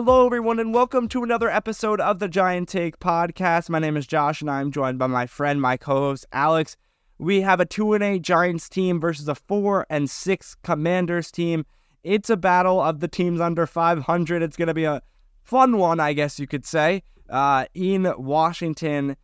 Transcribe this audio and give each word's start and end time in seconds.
Hello, 0.00 0.24
everyone, 0.26 0.60
and 0.60 0.72
welcome 0.72 1.08
to 1.08 1.24
another 1.24 1.50
episode 1.50 2.00
of 2.00 2.20
the 2.20 2.28
Giant 2.28 2.68
Take 2.68 3.00
podcast. 3.00 3.68
My 3.68 3.80
name 3.80 3.96
is 3.96 4.06
Josh, 4.06 4.40
and 4.40 4.48
I'm 4.48 4.70
joined 4.70 4.96
by 4.96 5.08
my 5.08 5.26
friend, 5.26 5.60
my 5.60 5.76
co-host 5.76 6.24
Alex. 6.32 6.76
We 7.18 7.40
have 7.40 7.58
a 7.58 7.66
two 7.66 7.94
and 7.94 8.04
eight 8.04 8.22
Giants 8.22 8.68
team 8.68 9.00
versus 9.00 9.26
a 9.26 9.34
four 9.34 9.86
and 9.90 10.08
six 10.08 10.54
Commanders 10.62 11.32
team. 11.32 11.66
It's 12.04 12.30
a 12.30 12.36
battle 12.36 12.80
of 12.80 13.00
the 13.00 13.08
teams 13.08 13.40
under 13.40 13.66
500. 13.66 14.40
It's 14.40 14.56
going 14.56 14.68
to 14.68 14.72
be 14.72 14.84
a 14.84 15.02
fun 15.42 15.78
one, 15.78 15.98
I 15.98 16.12
guess 16.12 16.38
you 16.38 16.46
could 16.46 16.64
say, 16.64 17.02
uh, 17.28 17.64
in 17.74 18.14
Washington. 18.18 19.16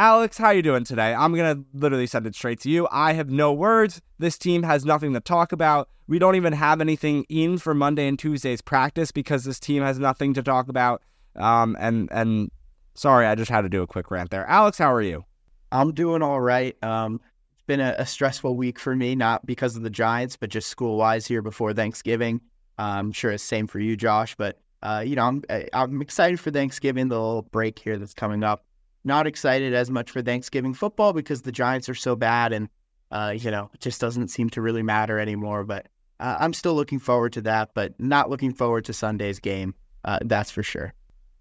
Alex, 0.00 0.38
how 0.38 0.48
you 0.48 0.62
doing 0.62 0.82
today? 0.82 1.12
I'm 1.12 1.34
to 1.34 1.62
literally 1.74 2.06
send 2.06 2.26
it 2.26 2.34
straight 2.34 2.58
to 2.60 2.70
you. 2.70 2.88
I 2.90 3.12
have 3.12 3.28
no 3.28 3.52
words. 3.52 4.00
This 4.18 4.38
team 4.38 4.62
has 4.62 4.86
nothing 4.86 5.12
to 5.12 5.20
talk 5.20 5.52
about. 5.52 5.90
We 6.08 6.18
don't 6.18 6.36
even 6.36 6.54
have 6.54 6.80
anything 6.80 7.26
in 7.28 7.58
for 7.58 7.74
Monday 7.74 8.08
and 8.08 8.18
Tuesday's 8.18 8.62
practice 8.62 9.12
because 9.12 9.44
this 9.44 9.60
team 9.60 9.82
has 9.82 9.98
nothing 9.98 10.32
to 10.32 10.42
talk 10.42 10.70
about. 10.70 11.02
Um, 11.36 11.76
and 11.78 12.08
and 12.12 12.50
sorry, 12.94 13.26
I 13.26 13.34
just 13.34 13.50
had 13.50 13.60
to 13.60 13.68
do 13.68 13.82
a 13.82 13.86
quick 13.86 14.10
rant 14.10 14.30
there. 14.30 14.46
Alex, 14.46 14.78
how 14.78 14.90
are 14.90 15.02
you? 15.02 15.22
I'm 15.70 15.92
doing 15.92 16.22
all 16.22 16.40
right. 16.40 16.82
Um, 16.82 17.20
it's 17.52 17.66
been 17.66 17.80
a, 17.80 17.94
a 17.98 18.06
stressful 18.06 18.56
week 18.56 18.78
for 18.78 18.96
me, 18.96 19.14
not 19.14 19.44
because 19.44 19.76
of 19.76 19.82
the 19.82 19.90
Giants, 19.90 20.34
but 20.34 20.48
just 20.48 20.68
school 20.68 20.96
wise 20.96 21.26
here 21.26 21.42
before 21.42 21.74
Thanksgiving. 21.74 22.40
Uh, 22.78 22.96
I'm 22.96 23.12
sure 23.12 23.32
it's 23.32 23.42
same 23.42 23.66
for 23.66 23.80
you, 23.80 23.98
Josh. 23.98 24.34
But 24.34 24.60
uh, 24.82 25.04
you 25.06 25.14
know, 25.14 25.24
I'm 25.24 25.44
I'm 25.74 26.00
excited 26.00 26.40
for 26.40 26.50
Thanksgiving, 26.50 27.08
the 27.08 27.20
little 27.20 27.42
break 27.42 27.78
here 27.78 27.98
that's 27.98 28.14
coming 28.14 28.42
up 28.42 28.64
not 29.04 29.26
excited 29.26 29.74
as 29.74 29.90
much 29.90 30.10
for 30.10 30.22
Thanksgiving 30.22 30.74
football 30.74 31.12
because 31.12 31.42
the 31.42 31.52
Giants 31.52 31.88
are 31.88 31.94
so 31.94 32.16
bad 32.16 32.52
and, 32.52 32.68
uh, 33.10 33.34
you 33.36 33.50
know, 33.50 33.70
it 33.72 33.80
just 33.80 34.00
doesn't 34.00 34.28
seem 34.28 34.50
to 34.50 34.62
really 34.62 34.82
matter 34.82 35.18
anymore. 35.18 35.64
But 35.64 35.86
uh, 36.18 36.36
I'm 36.38 36.52
still 36.52 36.74
looking 36.74 36.98
forward 36.98 37.32
to 37.34 37.40
that, 37.42 37.70
but 37.74 37.98
not 37.98 38.30
looking 38.30 38.52
forward 38.52 38.84
to 38.86 38.92
Sunday's 38.92 39.38
game. 39.38 39.74
Uh, 40.04 40.18
that's 40.22 40.50
for 40.50 40.62
sure. 40.62 40.92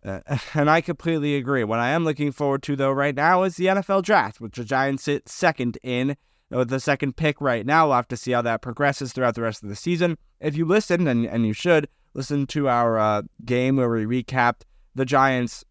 Uh, 0.04 0.22
and 0.54 0.70
I 0.70 0.82
completely 0.82 1.36
agree. 1.36 1.64
What 1.64 1.80
I 1.80 1.90
am 1.90 2.06
looking 2.06 2.32
forward 2.32 2.64
to, 2.64 2.76
though, 2.76 2.92
right 2.92 3.16
now 3.16 3.44
is 3.44 3.56
the 3.56 3.66
NFL 3.66 4.04
draft, 4.04 4.40
which 4.40 4.56
the 4.56 4.64
Giants 4.64 5.04
sit 5.04 5.28
second 5.28 5.78
in 5.84 6.16
with 6.50 6.70
the 6.70 6.80
second 6.80 7.16
pick 7.16 7.40
right 7.42 7.66
now. 7.66 7.88
We'll 7.88 7.98
have 7.98 8.08
to 8.10 8.18
see 8.18 8.32
how 8.32 8.42
that 8.44 8.62
progresses 8.62 9.14
throughout 9.14 9.36
the 9.36 9.42
rest 9.42 9.64
of 9.64 9.70
the 9.70 9.76
season. 9.76 10.18
If 10.40 10.56
you 10.56 10.66
listen, 10.66 11.08
and, 11.08 11.26
and 11.26 11.46
you 11.46 11.54
should, 11.54 11.88
listen 12.14 12.48
to 12.48 12.68
our 12.68 12.98
uh, 12.98 13.22
game 13.46 13.76
where 13.76 13.90
we 13.90 14.24
recapped 14.24 14.62
the 14.96 15.06
Giants 15.06 15.64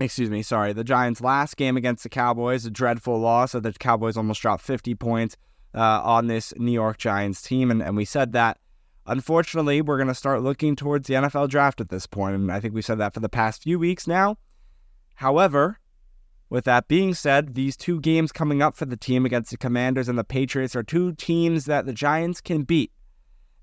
excuse 0.00 0.30
me, 0.30 0.42
sorry, 0.42 0.72
the 0.72 0.84
Giants' 0.84 1.20
last 1.20 1.56
game 1.56 1.76
against 1.76 2.02
the 2.02 2.08
Cowboys, 2.08 2.64
a 2.64 2.70
dreadful 2.70 3.18
loss. 3.18 3.52
So 3.52 3.60
the 3.60 3.72
Cowboys 3.72 4.16
almost 4.16 4.40
dropped 4.40 4.62
50 4.62 4.94
points 4.94 5.36
uh, 5.74 6.00
on 6.02 6.26
this 6.26 6.52
New 6.56 6.72
York 6.72 6.98
Giants 6.98 7.42
team. 7.42 7.70
And, 7.70 7.82
and 7.82 7.96
we 7.96 8.04
said 8.04 8.32
that, 8.32 8.58
unfortunately, 9.06 9.82
we're 9.82 9.96
going 9.96 10.08
to 10.08 10.14
start 10.14 10.42
looking 10.42 10.76
towards 10.76 11.08
the 11.08 11.14
NFL 11.14 11.48
draft 11.48 11.80
at 11.80 11.88
this 11.88 12.06
point. 12.06 12.34
And 12.34 12.52
I 12.52 12.60
think 12.60 12.74
we 12.74 12.82
said 12.82 12.98
that 12.98 13.14
for 13.14 13.20
the 13.20 13.28
past 13.28 13.62
few 13.62 13.78
weeks 13.78 14.06
now. 14.06 14.38
However, 15.16 15.78
with 16.50 16.64
that 16.64 16.88
being 16.88 17.12
said, 17.12 17.54
these 17.54 17.76
two 17.76 18.00
games 18.00 18.32
coming 18.32 18.62
up 18.62 18.76
for 18.76 18.86
the 18.86 18.96
team 18.96 19.26
against 19.26 19.50
the 19.50 19.56
Commanders 19.56 20.08
and 20.08 20.18
the 20.18 20.24
Patriots 20.24 20.76
are 20.76 20.82
two 20.82 21.12
teams 21.14 21.66
that 21.66 21.86
the 21.86 21.92
Giants 21.92 22.40
can 22.40 22.62
beat. 22.62 22.92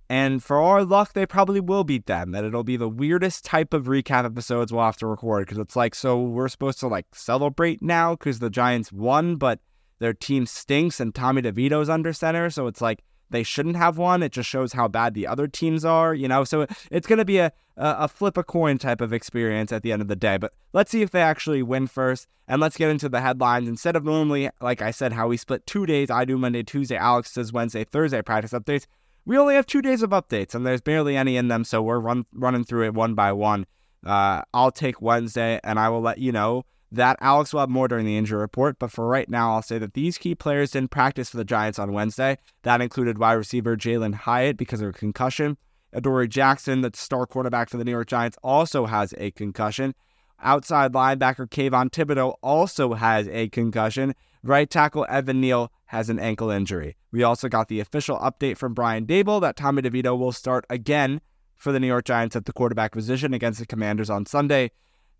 And 0.09 0.43
for 0.43 0.61
our 0.61 0.83
luck, 0.83 1.13
they 1.13 1.25
probably 1.25 1.59
will 1.59 1.83
beat 1.83 2.05
them. 2.05 2.31
That 2.31 2.43
it'll 2.43 2.63
be 2.63 2.77
the 2.77 2.89
weirdest 2.89 3.43
type 3.43 3.73
of 3.73 3.85
recap 3.85 4.25
episodes 4.25 4.71
we'll 4.71 4.83
have 4.83 4.97
to 4.97 5.07
record 5.07 5.45
because 5.45 5.57
it's 5.57 5.75
like, 5.75 5.95
so 5.95 6.21
we're 6.21 6.47
supposed 6.47 6.79
to 6.81 6.87
like 6.87 7.07
celebrate 7.13 7.81
now 7.81 8.15
because 8.15 8.39
the 8.39 8.49
Giants 8.49 8.91
won, 8.91 9.35
but 9.35 9.59
their 9.99 10.13
team 10.13 10.45
stinks 10.45 10.99
and 10.99 11.15
Tommy 11.15 11.41
DeVito's 11.41 11.89
under 11.89 12.13
center. 12.13 12.49
So 12.51 12.67
it's 12.67 12.81
like 12.81 13.03
they 13.31 13.41
shouldn't 13.41 13.77
have 13.77 13.97
won. 13.97 14.21
It 14.21 14.31
just 14.31 14.47
shows 14.47 14.73
how 14.73 14.87
bad 14.87 15.15
the 15.15 15.25
other 15.25 15.47
teams 15.47 15.83
are, 15.83 16.13
you 16.13 16.27
know? 16.27 16.43
So 16.43 16.67
it's 16.91 17.07
going 17.07 17.17
to 17.17 17.25
be 17.25 17.39
a, 17.39 17.51
a 17.77 18.07
flip 18.07 18.37
a 18.37 18.43
coin 18.43 18.77
type 18.77 19.01
of 19.01 19.11
experience 19.11 19.71
at 19.71 19.81
the 19.81 19.91
end 19.91 20.03
of 20.03 20.07
the 20.07 20.15
day. 20.15 20.37
But 20.37 20.53
let's 20.73 20.91
see 20.91 21.01
if 21.01 21.09
they 21.09 21.21
actually 21.21 21.63
win 21.63 21.87
first. 21.87 22.27
And 22.47 22.61
let's 22.61 22.77
get 22.77 22.91
into 22.91 23.09
the 23.09 23.21
headlines. 23.21 23.67
Instead 23.67 23.95
of 23.95 24.05
normally, 24.05 24.51
like 24.61 24.83
I 24.83 24.91
said, 24.91 25.13
how 25.13 25.27
we 25.27 25.37
split 25.37 25.65
two 25.65 25.87
days, 25.87 26.11
I 26.11 26.25
do 26.25 26.37
Monday, 26.37 26.61
Tuesday, 26.61 26.95
Alex 26.95 27.33
does 27.33 27.51
Wednesday, 27.51 27.83
Thursday 27.83 28.21
practice 28.21 28.51
updates 28.51 28.85
we 29.25 29.37
only 29.37 29.55
have 29.55 29.65
two 29.65 29.81
days 29.81 30.03
of 30.03 30.11
updates, 30.11 30.53
and 30.53 30.65
there's 30.65 30.81
barely 30.81 31.17
any 31.17 31.37
in 31.37 31.47
them, 31.47 31.63
so 31.63 31.81
we're 31.81 31.99
run, 31.99 32.25
running 32.33 32.63
through 32.63 32.85
it 32.85 32.93
one 32.93 33.15
by 33.15 33.31
one. 33.31 33.65
Uh, 34.05 34.43
I'll 34.53 34.71
take 34.71 35.01
Wednesday, 35.01 35.59
and 35.63 35.79
I 35.79 35.89
will 35.89 36.01
let 36.01 36.19
you 36.19 36.31
know 36.31 36.63
that 36.91 37.17
Alex 37.19 37.51
will 37.51 37.61
have 37.61 37.69
more 37.69 37.87
during 37.87 38.05
the 38.05 38.17
injury 38.17 38.39
report. 38.39 38.77
But 38.77 38.91
for 38.91 39.07
right 39.07 39.27
now, 39.27 39.53
I'll 39.53 39.61
say 39.61 39.79
that 39.79 39.95
these 39.95 40.17
key 40.17 40.35
players 40.35 40.71
didn't 40.71 40.91
practice 40.91 41.29
for 41.29 41.37
the 41.37 41.43
Giants 41.43 41.79
on 41.79 41.91
Wednesday. 41.91 42.37
That 42.63 42.81
included 42.81 43.17
wide 43.17 43.33
receiver 43.33 43.75
Jalin 43.75 44.13
Hyatt 44.13 44.57
because 44.57 44.81
of 44.81 44.89
a 44.89 44.93
concussion. 44.93 45.57
Adoree 45.91 46.27
Jackson, 46.27 46.81
the 46.81 46.91
star 46.93 47.25
quarterback 47.25 47.69
for 47.69 47.77
the 47.77 47.85
New 47.85 47.91
York 47.91 48.07
Giants, 48.07 48.37
also 48.43 48.85
has 48.85 49.13
a 49.17 49.31
concussion. 49.31 49.95
Outside 50.41 50.91
linebacker 50.91 51.49
Kayvon 51.49 51.89
Thibodeaux 51.89 52.35
also 52.43 52.93
has 52.93 53.27
a 53.29 53.47
concussion. 53.49 54.13
Right 54.45 54.69
tackle 54.69 55.07
Evan 55.09 55.41
Neal 55.41 55.71
has 55.85 56.07
an 56.07 56.19
ankle 56.19 56.51
injury. 56.51 56.95
We 57.11 57.23
also 57.23 57.49
got 57.49 57.67
the 57.67 57.79
official 57.79 58.19
update 58.19 58.57
from 58.57 58.75
Brian 58.75 59.07
Daboll 59.07 59.41
that 59.41 59.55
Tommy 59.55 59.81
DeVito 59.81 60.15
will 60.15 60.31
start 60.31 60.67
again 60.69 61.19
for 61.55 61.71
the 61.71 61.79
New 61.79 61.87
York 61.87 62.05
Giants 62.05 62.35
at 62.35 62.45
the 62.45 62.53
quarterback 62.53 62.91
position 62.91 63.33
against 63.33 63.59
the 63.59 63.65
Commanders 63.65 64.11
on 64.11 64.27
Sunday. 64.27 64.69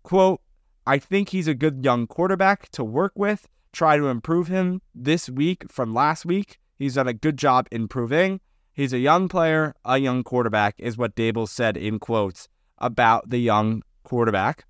Quote, 0.04 0.40
I 0.86 1.00
think 1.00 1.30
he's 1.30 1.48
a 1.48 1.54
good 1.54 1.84
young 1.84 2.06
quarterback 2.06 2.68
to 2.68 2.84
work 2.84 3.14
with. 3.16 3.48
Try 3.72 3.96
to 3.96 4.06
improve 4.06 4.46
him 4.46 4.80
this 4.94 5.28
week 5.28 5.64
from 5.72 5.92
last 5.92 6.24
week. 6.24 6.60
He's 6.78 6.94
done 6.94 7.08
a 7.08 7.12
good 7.12 7.36
job 7.36 7.66
improving. 7.72 8.38
He's 8.72 8.92
a 8.92 8.98
young 8.98 9.28
player, 9.28 9.74
a 9.84 9.98
young 9.98 10.22
quarterback, 10.22 10.76
is 10.78 10.96
what 10.96 11.16
Daboll 11.16 11.48
said 11.48 11.76
in 11.76 11.98
quotes 11.98 12.46
about 12.78 13.28
the 13.30 13.38
young 13.38 13.82
quarterback, 14.04 14.66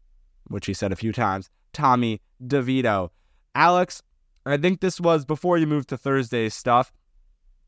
which 0.46 0.64
he 0.64 0.72
said 0.72 0.92
a 0.92 0.96
few 0.96 1.12
times, 1.12 1.50
Tommy 1.74 2.22
DeVito. 2.42 3.10
Alex, 3.54 4.02
I 4.46 4.56
think 4.56 4.80
this 4.80 5.00
was 5.00 5.24
before 5.24 5.58
you 5.58 5.66
moved 5.66 5.88
to 5.88 5.98
Thursday's 5.98 6.54
stuff. 6.54 6.92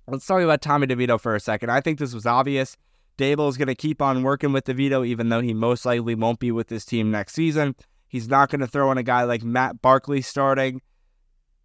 Let's 0.06 0.26
talk 0.26 0.40
about 0.40 0.62
Tommy 0.62 0.86
DeVito 0.86 1.20
for 1.20 1.34
a 1.34 1.40
second. 1.40 1.70
I 1.70 1.80
think 1.80 1.98
this 1.98 2.14
was 2.14 2.24
obvious. 2.24 2.76
Daboll 3.18 3.48
is 3.48 3.56
going 3.56 3.68
to 3.68 3.74
keep 3.74 4.00
on 4.00 4.22
working 4.22 4.52
with 4.52 4.64
DeVito, 4.64 5.06
even 5.06 5.28
though 5.28 5.40
he 5.40 5.52
most 5.52 5.84
likely 5.84 6.14
won't 6.14 6.38
be 6.38 6.52
with 6.52 6.68
this 6.68 6.84
team 6.84 7.10
next 7.10 7.34
season. 7.34 7.74
He's 8.06 8.28
not 8.28 8.48
going 8.48 8.60
to 8.60 8.66
throw 8.66 8.90
in 8.92 8.96
a 8.96 9.02
guy 9.02 9.24
like 9.24 9.42
Matt 9.42 9.82
Barkley 9.82 10.22
starting. 10.22 10.80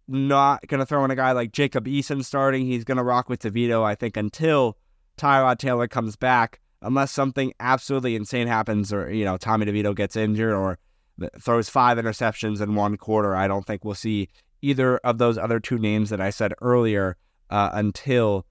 Not 0.08 0.66
going 0.66 0.80
to 0.80 0.86
throw 0.86 1.04
in 1.04 1.10
a 1.10 1.16
guy 1.16 1.32
like 1.32 1.52
Jacob 1.52 1.86
Eason 1.86 2.24
starting. 2.24 2.66
He's 2.66 2.84
going 2.84 2.98
to 2.98 3.04
rock 3.04 3.28
with 3.28 3.40
DeVito, 3.40 3.82
I 3.82 3.94
think, 3.94 4.16
until 4.16 4.76
Tyrod 5.16 5.58
Taylor 5.58 5.88
comes 5.88 6.16
back 6.16 6.60
unless 6.82 7.12
something 7.12 7.54
absolutely 7.60 8.14
insane 8.14 8.46
happens 8.46 8.92
or, 8.92 9.10
you 9.10 9.24
know, 9.24 9.38
Tommy 9.38 9.64
DeVito 9.64 9.94
gets 9.94 10.16
injured 10.16 10.52
or 10.52 10.78
throws 11.40 11.68
five 11.68 11.96
interceptions 11.98 12.60
in 12.60 12.74
one 12.74 12.96
quarter, 12.96 13.34
I 13.34 13.48
don't 13.48 13.64
think 13.66 13.84
we'll 13.84 13.94
see 13.94 14.28
either 14.64 14.98
of 14.98 15.18
those 15.18 15.36
other 15.36 15.60
two 15.60 15.78
names 15.78 16.10
that 16.10 16.20
I 16.20 16.30
said 16.30 16.54
earlier 16.62 17.16
uh, 17.50 17.70
until 17.74 18.46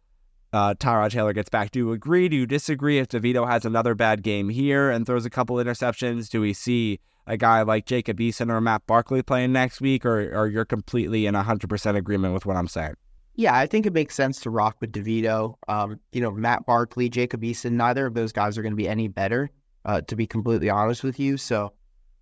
uh, 0.53 0.75
Tyrod 0.75 1.09
Taylor 1.09 1.33
gets 1.33 1.49
back. 1.49 1.71
Do 1.71 1.79
you 1.79 1.91
agree? 1.91 2.29
Do 2.29 2.35
you 2.35 2.45
disagree? 2.45 2.99
If 2.99 3.07
DeVito 3.07 3.47
has 3.47 3.65
another 3.65 3.95
bad 3.95 4.21
game 4.21 4.49
here 4.49 4.91
and 4.91 5.05
throws 5.05 5.25
a 5.25 5.29
couple 5.29 5.55
interceptions, 5.55 6.29
do 6.29 6.39
we 6.39 6.53
see 6.53 6.99
a 7.25 7.37
guy 7.37 7.63
like 7.63 7.85
Jacob 7.85 8.19
Eason 8.19 8.51
or 8.51 8.61
Matt 8.61 8.85
Barkley 8.85 9.23
playing 9.23 9.51
next 9.51 9.81
week, 9.81 10.05
or, 10.05 10.31
or 10.37 10.47
you're 10.47 10.65
completely 10.65 11.25
in 11.25 11.33
100% 11.33 11.95
agreement 11.95 12.33
with 12.33 12.45
what 12.45 12.55
I'm 12.55 12.67
saying? 12.67 12.93
Yeah, 13.35 13.55
I 13.55 13.65
think 13.65 13.87
it 13.87 13.93
makes 13.93 14.13
sense 14.13 14.39
to 14.41 14.51
rock 14.51 14.77
with 14.79 14.91
DeVito. 14.91 15.55
Um, 15.67 15.99
you 16.11 16.21
know, 16.21 16.29
Matt 16.29 16.67
Barkley, 16.67 17.09
Jacob 17.09 17.41
Eason, 17.41 17.71
neither 17.71 18.05
of 18.05 18.13
those 18.13 18.31
guys 18.31 18.57
are 18.57 18.61
going 18.61 18.73
to 18.73 18.77
be 18.77 18.87
any 18.87 19.07
better, 19.07 19.49
uh, 19.85 20.01
to 20.01 20.15
be 20.15 20.27
completely 20.27 20.69
honest 20.69 21.03
with 21.03 21.19
you. 21.19 21.37
So 21.37 21.73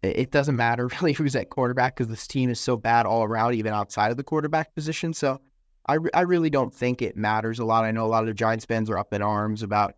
it 0.04 0.32
doesn't 0.32 0.56
matter 0.56 0.88
really 1.02 1.14
who's 1.14 1.36
at 1.36 1.50
quarterback 1.50 1.96
because 1.96 2.10
this 2.10 2.28
team 2.28 2.50
is 2.50 2.60
so 2.60 2.78
bad 2.78 3.06
all 3.06 3.24
around, 3.24 3.54
even 3.56 3.74
outside 3.74 4.12
of 4.12 4.18
the 4.18 4.24
quarterback 4.24 4.74
position. 4.74 5.14
So 5.14 5.40
I, 5.86 5.96
re- 5.96 6.12
I 6.14 6.22
really 6.22 6.50
don't 6.50 6.74
think 6.74 7.02
it 7.02 7.18
matters 7.18 7.60
a 7.60 7.66
lot. 7.66 7.84
I 7.84 7.92
know 7.92 8.06
a 8.06 8.08
lot 8.08 8.24
of 8.24 8.28
the 8.28 8.34
Giants 8.34 8.66
fans 8.66 8.90
are 8.90 8.98
up 8.98 9.14
in 9.14 9.22
arms 9.22 9.64
about, 9.64 9.96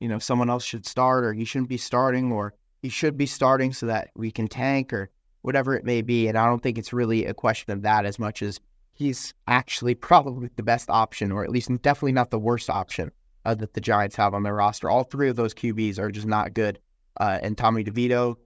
you 0.00 0.08
know, 0.08 0.18
someone 0.18 0.50
else 0.50 0.64
should 0.64 0.86
start 0.86 1.24
or 1.24 1.32
he 1.32 1.44
shouldn't 1.44 1.68
be 1.68 1.76
starting 1.76 2.32
or 2.32 2.54
he 2.82 2.88
should 2.88 3.16
be 3.16 3.26
starting 3.26 3.72
so 3.72 3.86
that 3.86 4.10
we 4.14 4.30
can 4.30 4.48
tank 4.48 4.92
or 4.92 5.10
whatever 5.42 5.74
it 5.74 5.84
may 5.84 6.02
be. 6.02 6.28
And 6.28 6.38
I 6.38 6.46
don't 6.46 6.62
think 6.62 6.78
it's 6.78 6.92
really 6.92 7.26
a 7.26 7.34
question 7.34 7.72
of 7.72 7.82
that 7.82 8.06
as 8.06 8.18
much 8.18 8.42
as 8.42 8.60
he's 8.92 9.34
actually 9.46 9.94
probably 10.10 10.50
the 10.56 10.62
best 10.62 10.90
option, 10.90 11.32
or 11.32 11.44
at 11.44 11.50
least 11.50 11.70
definitely 11.82 12.12
not 12.12 12.30
the 12.30 12.38
worst 12.38 12.70
option 12.70 13.10
uh, 13.44 13.54
that 13.54 13.74
the 13.74 13.80
Giants 13.80 14.16
have 14.16 14.34
on 14.34 14.42
their 14.42 14.54
roster. 14.54 14.90
All 14.90 15.04
three 15.04 15.28
of 15.28 15.36
those 15.36 15.54
QBs 15.54 15.98
are 15.98 16.10
just 16.10 16.26
not 16.26 16.54
good. 16.54 16.78
Uh, 17.20 17.38
and 17.42 17.56
Tommy 17.56 17.84
DeVito, 17.84 18.36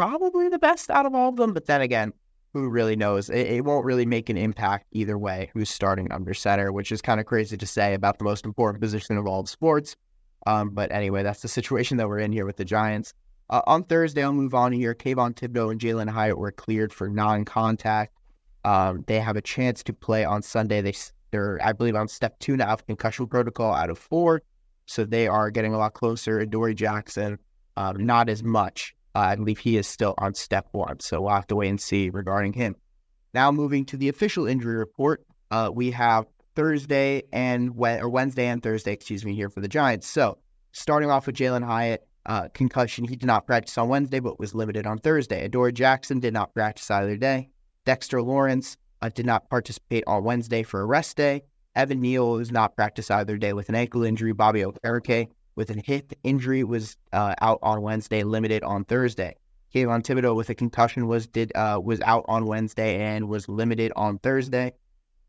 probably 0.00 0.48
the 0.48 0.58
best 0.58 0.88
out 0.88 1.04
of 1.04 1.14
all 1.14 1.28
of 1.28 1.36
them. 1.36 1.52
But 1.52 1.66
then 1.66 1.82
again, 1.82 2.14
who 2.54 2.70
really 2.70 2.96
knows? 2.96 3.28
It, 3.28 3.46
it 3.48 3.64
won't 3.66 3.84
really 3.84 4.06
make 4.06 4.30
an 4.30 4.38
impact 4.38 4.86
either 4.92 5.18
way 5.18 5.50
who's 5.52 5.68
starting 5.68 6.10
under 6.10 6.32
center, 6.32 6.72
which 6.72 6.90
is 6.90 7.02
kind 7.02 7.20
of 7.20 7.26
crazy 7.26 7.58
to 7.58 7.66
say 7.66 7.92
about 7.92 8.16
the 8.16 8.24
most 8.24 8.46
important 8.46 8.80
position 8.80 9.18
of 9.18 9.26
all 9.26 9.44
sports. 9.44 9.96
Um, 10.46 10.70
but 10.70 10.90
anyway, 10.90 11.22
that's 11.22 11.42
the 11.42 11.48
situation 11.48 11.98
that 11.98 12.08
we're 12.08 12.20
in 12.20 12.32
here 12.32 12.46
with 12.46 12.56
the 12.56 12.64
Giants. 12.64 13.12
Uh, 13.50 13.60
on 13.66 13.84
Thursday, 13.84 14.22
I'll 14.22 14.32
move 14.32 14.54
on 14.54 14.72
here. 14.72 14.94
Kayvon 14.94 15.34
Thibodeaux 15.34 15.70
and 15.70 15.78
Jalin 15.78 16.08
Hyatt 16.08 16.38
were 16.38 16.50
cleared 16.50 16.94
for 16.94 17.10
non 17.10 17.44
contact. 17.44 18.14
Um, 18.64 19.04
they 19.06 19.20
have 19.20 19.36
a 19.36 19.42
chance 19.42 19.82
to 19.82 19.92
play 19.92 20.24
on 20.24 20.40
Sunday. 20.40 20.80
They, 20.80 20.94
they're, 21.30 21.58
I 21.62 21.74
believe, 21.74 21.94
on 21.94 22.08
step 22.08 22.38
two 22.38 22.56
now 22.56 22.68
of 22.68 22.86
concussion 22.86 23.26
protocol 23.26 23.74
out 23.74 23.90
of 23.90 23.98
four. 23.98 24.40
So 24.86 25.04
they 25.04 25.28
are 25.28 25.50
getting 25.50 25.74
a 25.74 25.78
lot 25.78 25.92
closer. 25.92 26.38
And 26.38 26.50
Dory 26.50 26.74
Jackson, 26.74 27.38
um, 27.76 28.06
not 28.06 28.30
as 28.30 28.42
much. 28.42 28.94
I 29.14 29.34
believe 29.36 29.58
he 29.58 29.76
is 29.76 29.86
still 29.86 30.14
on 30.18 30.34
step 30.34 30.68
one. 30.72 31.00
So 31.00 31.22
we'll 31.22 31.30
have 31.30 31.46
to 31.48 31.56
wait 31.56 31.68
and 31.68 31.80
see 31.80 32.10
regarding 32.10 32.52
him. 32.52 32.76
Now 33.34 33.50
moving 33.52 33.84
to 33.86 33.96
the 33.96 34.08
official 34.08 34.46
injury 34.46 34.76
report, 34.76 35.24
uh, 35.50 35.70
we 35.72 35.90
have 35.92 36.26
Thursday 36.54 37.22
and 37.32 37.72
or 37.76 38.08
Wednesday 38.08 38.46
and 38.46 38.62
Thursday, 38.62 38.92
excuse 38.92 39.24
me, 39.24 39.34
here 39.34 39.48
for 39.48 39.60
the 39.60 39.68
Giants. 39.68 40.06
So 40.06 40.38
starting 40.72 41.10
off 41.10 41.26
with 41.26 41.36
Jalin 41.36 41.64
Hyatt, 41.64 42.06
uh, 42.26 42.48
concussion. 42.54 43.04
He 43.06 43.16
did 43.16 43.26
not 43.26 43.46
practice 43.46 43.76
on 43.78 43.88
Wednesday, 43.88 44.20
but 44.20 44.38
was 44.38 44.54
limited 44.54 44.86
on 44.86 44.98
Thursday. 44.98 45.44
Adoree 45.44 45.72
Jackson 45.72 46.20
did 46.20 46.34
not 46.34 46.54
practice 46.54 46.90
either 46.90 47.16
day. 47.16 47.48
Dexter 47.84 48.22
Lawrence 48.22 48.76
uh, 49.02 49.08
did 49.08 49.26
not 49.26 49.48
participate 49.48 50.04
on 50.06 50.24
Wednesday 50.24 50.62
for 50.62 50.80
a 50.80 50.86
rest 50.86 51.16
day. 51.16 51.42
Evan 51.74 52.00
Neal 52.00 52.32
was 52.32 52.50
not 52.50 52.76
practice 52.76 53.10
either 53.10 53.36
day 53.36 53.52
with 53.52 53.68
an 53.68 53.74
ankle 53.74 54.02
injury. 54.02 54.32
Bobby 54.32 54.60
Okereke 54.60 55.28
with 55.60 55.68
a 55.68 55.78
hip 55.78 56.14
injury 56.24 56.64
was 56.64 56.96
uh, 57.12 57.34
out 57.42 57.58
on 57.62 57.82
Wednesday, 57.82 58.22
limited 58.22 58.62
on 58.62 58.82
Thursday. 58.82 59.36
Kayvon 59.74 60.02
Thibodeaux 60.02 60.34
with 60.34 60.48
a 60.48 60.54
concussion 60.54 61.06
was 61.06 61.26
did 61.26 61.52
uh, 61.54 61.78
was 61.84 62.00
out 62.00 62.24
on 62.28 62.46
Wednesday 62.46 62.96
and 62.96 63.28
was 63.28 63.46
limited 63.46 63.92
on 63.94 64.18
Thursday. 64.20 64.72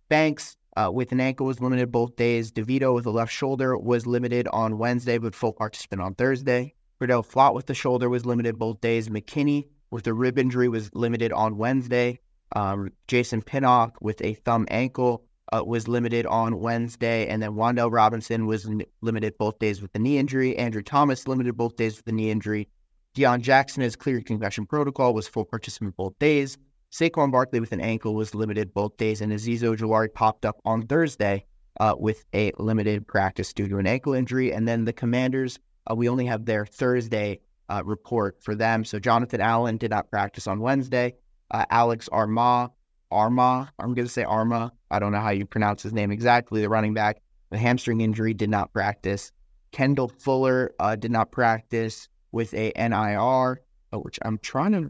Banks 0.08 0.56
uh, 0.78 0.90
with 0.90 1.12
an 1.12 1.20
ankle 1.20 1.48
was 1.48 1.60
limited 1.60 1.92
both 1.92 2.16
days. 2.16 2.50
DeVito 2.54 2.96
with 2.96 3.06
a 3.08 3.12
left 3.12 3.34
shoulder 3.34 3.78
was 3.78 4.08
limited 4.08 4.48
on 4.48 4.78
Wednesday, 4.78 5.18
but 5.18 5.36
full 5.36 5.52
participant 5.52 6.02
on 6.02 6.16
Thursday. 6.16 6.74
Cor'Dale 6.98 7.24
Flott 7.24 7.54
with 7.54 7.66
the 7.66 7.74
shoulder 7.74 8.08
was 8.08 8.26
limited 8.26 8.58
both 8.58 8.80
days. 8.80 9.10
McKinney 9.10 9.68
with 9.90 10.08
a 10.08 10.14
rib 10.14 10.40
injury 10.40 10.70
was 10.70 10.96
limited 10.96 11.34
on 11.34 11.58
Wednesday. 11.58 12.22
Um, 12.56 12.94
Jason 13.10 13.42
Pinnock 13.42 13.98
with 14.00 14.22
a 14.22 14.36
thumb 14.36 14.66
ankle 14.70 15.26
uh, 15.52 15.64
was 15.66 15.88
limited 15.88 16.26
on 16.26 16.60
Wednesday, 16.60 17.28
and 17.28 17.42
then 17.42 17.52
Wan'Dale 17.52 17.92
Robinson 17.92 18.46
was 18.46 18.70
limited 19.02 19.38
both 19.38 19.60
days 19.60 19.82
with 19.82 19.92
the 19.94 20.00
knee 20.00 20.18
injury. 20.18 20.58
Andrew 20.58 20.82
Thomas 20.82 21.28
limited 21.28 21.58
both 21.58 21.76
days 21.76 21.98
with 21.98 22.06
the 22.06 22.12
knee 22.12 22.32
injury. 22.32 22.68
Deon 23.16 23.42
Jackson 23.42 23.84
has 23.84 23.96
cleared 23.96 24.26
concussion 24.26 24.66
protocol, 24.66 25.14
was 25.14 25.28
full 25.28 25.46
participant 25.46 25.96
both 25.98 26.18
days. 26.20 26.58
Saquon 26.92 27.32
Barkley 27.32 27.60
with 27.60 27.72
an 27.72 27.82
ankle 27.82 28.16
was 28.16 28.36
limited 28.36 28.74
both 28.74 28.96
days, 28.98 29.22
and 29.22 29.32
Azeez 29.32 29.62
Ojulari 29.62 30.14
popped 30.14 30.46
up 30.46 30.60
on 30.66 30.88
Thursday 30.88 31.46
uh, 31.80 31.96
with 31.98 32.26
a 32.34 32.52
limited 32.58 33.08
practice 33.08 33.54
due 33.54 33.68
to 33.68 33.78
an 33.78 33.88
ankle 33.88 34.14
injury. 34.14 34.54
And 34.54 34.68
then 34.68 34.86
the 34.86 34.94
Commanders, 34.94 35.60
uh, 35.90 35.96
we 35.96 36.10
only 36.10 36.26
have 36.26 36.46
their 36.46 36.66
Thursday 36.66 37.40
uh, 37.70 37.82
report 37.86 38.38
for 38.42 38.56
them. 38.56 38.84
So 38.84 39.00
Jonathan 39.00 39.42
Allen 39.42 39.78
did 39.78 39.92
not 39.92 40.10
practice 40.10 40.48
on 40.48 40.60
Wednesday 40.60 41.16
uh, 41.52 41.66
Alex 41.70 42.10
Armah. 42.12 42.72
Armah, 43.12 43.70
I'm 43.80 43.94
going 43.94 44.08
to 44.08 44.12
say 44.12 44.24
Arma. 44.24 44.72
I 44.90 45.00
don't 45.00 45.12
know 45.12 45.20
how 45.20 45.30
you 45.30 45.46
pronounce 45.46 45.84
his 45.84 45.94
name 45.94 46.12
exactly. 46.12 46.62
The 46.62 46.70
running 46.70 46.94
back, 46.94 47.22
the 47.50 47.58
hamstring 47.58 48.02
injury, 48.02 48.34
did 48.34 48.50
not 48.50 48.74
practice. 48.74 49.32
Kendall 49.72 50.10
Fuller 50.10 50.74
uh, 50.80 50.96
did 50.96 51.12
not 51.12 51.32
practice 51.32 52.10
with 52.32 52.54
a 52.54 52.72
NIR, 52.76 53.62
uh, 53.94 54.00
which 54.00 54.20
I'm 54.24 54.38
trying 54.40 54.72
to. 54.74 54.90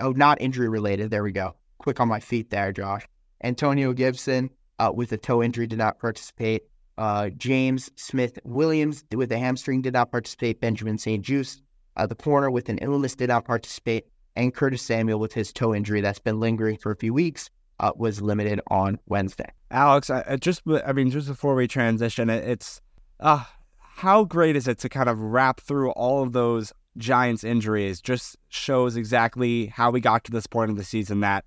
Oh, 0.00 0.10
not 0.10 0.40
injury 0.40 0.68
related. 0.68 1.10
There 1.10 1.22
we 1.22 1.32
go. 1.32 1.54
Quick 1.78 2.00
on 2.00 2.08
my 2.08 2.20
feet 2.20 2.50
there, 2.50 2.72
Josh. 2.72 3.06
Antonio 3.42 3.92
Gibson 3.92 4.50
uh, 4.78 4.90
with 4.94 5.12
a 5.12 5.16
toe 5.16 5.42
injury 5.42 5.66
did 5.66 5.78
not 5.78 5.98
participate. 5.98 6.62
Uh, 6.96 7.28
James 7.30 7.90
Smith 7.96 8.38
Williams 8.44 9.04
with 9.14 9.30
a 9.32 9.38
hamstring 9.38 9.82
did 9.82 9.92
not 9.92 10.10
participate. 10.10 10.60
Benjamin 10.60 10.98
St-Juste, 10.98 11.62
uh, 11.96 12.06
the 12.06 12.14
corner 12.14 12.50
with 12.50 12.68
an 12.68 12.78
illness, 12.78 13.14
did 13.14 13.28
not 13.28 13.44
participate 13.44 14.06
and 14.36 14.54
Curtis 14.54 14.82
Samuel 14.82 15.18
with 15.18 15.32
his 15.32 15.52
toe 15.52 15.74
injury 15.74 16.00
that's 16.00 16.18
been 16.18 16.40
lingering 16.40 16.76
for 16.76 16.90
a 16.90 16.96
few 16.96 17.14
weeks 17.14 17.50
uh, 17.80 17.92
was 17.96 18.20
limited 18.20 18.60
on 18.68 18.98
Wednesday. 19.06 19.50
Alex, 19.70 20.10
I, 20.10 20.36
just 20.36 20.62
I 20.86 20.92
mean, 20.92 21.10
just 21.10 21.28
before 21.28 21.54
we 21.54 21.66
transition, 21.66 22.30
it, 22.30 22.44
it's 22.48 22.80
uh, 23.20 23.44
how 23.78 24.24
great 24.24 24.56
is 24.56 24.68
it 24.68 24.78
to 24.80 24.88
kind 24.88 25.08
of 25.08 25.18
wrap 25.18 25.60
through 25.60 25.90
all 25.92 26.22
of 26.22 26.32
those 26.32 26.72
Giants 26.96 27.44
injuries? 27.44 28.00
Just 28.00 28.36
shows 28.48 28.96
exactly 28.96 29.66
how 29.66 29.90
we 29.90 30.00
got 30.00 30.24
to 30.24 30.32
this 30.32 30.46
point 30.46 30.70
of 30.70 30.76
the 30.76 30.84
season. 30.84 31.20
That 31.20 31.44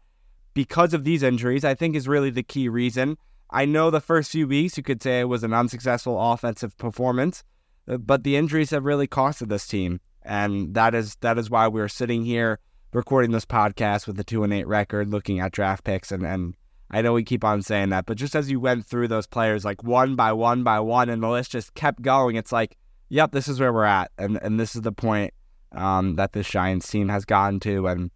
because 0.53 0.93
of 0.93 1.03
these 1.03 1.23
injuries, 1.23 1.63
I 1.63 1.75
think 1.75 1.95
is 1.95 2.07
really 2.07 2.29
the 2.29 2.43
key 2.43 2.69
reason. 2.69 3.17
I 3.49 3.63
know 3.63 3.89
the 3.89 4.01
first 4.01 4.31
few 4.31 4.47
weeks 4.47 4.75
you 4.75 4.83
could 4.83 5.01
say 5.01 5.21
it 5.21 5.29
was 5.29 5.43
an 5.43 5.53
unsuccessful 5.53 6.19
offensive 6.19 6.77
performance, 6.77 7.45
uh, 7.87 7.95
but 7.95 8.23
the 8.23 8.35
injuries 8.35 8.71
have 8.71 8.83
really 8.83 9.07
costed 9.07 9.47
this 9.47 9.67
team, 9.67 10.01
and 10.23 10.73
that 10.73 10.93
is 10.93 11.15
that 11.21 11.37
is 11.37 11.49
why 11.49 11.67
we're 11.69 11.87
sitting 11.87 12.25
here 12.25 12.59
recording 12.93 13.31
this 13.31 13.45
podcast 13.45 14.07
with 14.07 14.19
a 14.19 14.23
two 14.23 14.43
and 14.43 14.53
eight 14.53 14.67
record, 14.67 15.09
looking 15.09 15.39
at 15.39 15.51
draft 15.51 15.83
picks, 15.83 16.11
and 16.11 16.25
and 16.25 16.55
I 16.89 17.01
know 17.01 17.13
we 17.13 17.23
keep 17.23 17.43
on 17.43 17.61
saying 17.61 17.89
that, 17.89 18.05
but 18.05 18.17
just 18.17 18.35
as 18.35 18.49
you 18.49 18.59
went 18.59 18.85
through 18.85 19.09
those 19.09 19.27
players 19.27 19.65
like 19.65 19.83
one 19.83 20.15
by 20.15 20.31
one 20.31 20.63
by 20.63 20.79
one, 20.79 21.09
and 21.09 21.21
the 21.21 21.29
list 21.29 21.51
just 21.51 21.73
kept 21.73 22.01
going, 22.01 22.35
it's 22.35 22.51
like, 22.51 22.77
yep, 23.09 23.31
this 23.31 23.47
is 23.47 23.59
where 23.59 23.73
we're 23.73 23.83
at, 23.83 24.11
and 24.17 24.39
and 24.41 24.59
this 24.59 24.75
is 24.75 24.81
the 24.81 24.91
point 24.91 25.33
um, 25.73 26.15
that 26.15 26.33
this 26.33 26.49
Giants 26.49 26.89
team 26.89 27.09
has 27.09 27.25
gotten 27.25 27.59
to, 27.61 27.87
and 27.87 28.11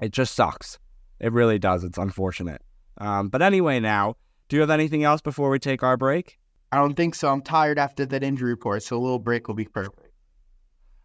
it 0.00 0.12
just 0.12 0.34
sucks. 0.34 0.78
It 1.20 1.32
really 1.32 1.58
does. 1.58 1.84
It's 1.84 1.98
unfortunate. 1.98 2.62
Um, 2.98 3.28
but 3.28 3.42
anyway, 3.42 3.80
now, 3.80 4.16
do 4.48 4.56
you 4.56 4.60
have 4.60 4.70
anything 4.70 5.04
else 5.04 5.20
before 5.20 5.50
we 5.50 5.58
take 5.58 5.82
our 5.82 5.96
break? 5.96 6.38
I 6.72 6.78
don't 6.78 6.94
think 6.94 7.14
so. 7.14 7.28
I'm 7.28 7.42
tired 7.42 7.78
after 7.78 8.04
that 8.06 8.22
injury 8.22 8.50
report, 8.50 8.82
so 8.82 8.96
a 8.96 8.98
little 8.98 9.18
break 9.18 9.46
will 9.46 9.54
be 9.54 9.64
perfect. 9.64 10.03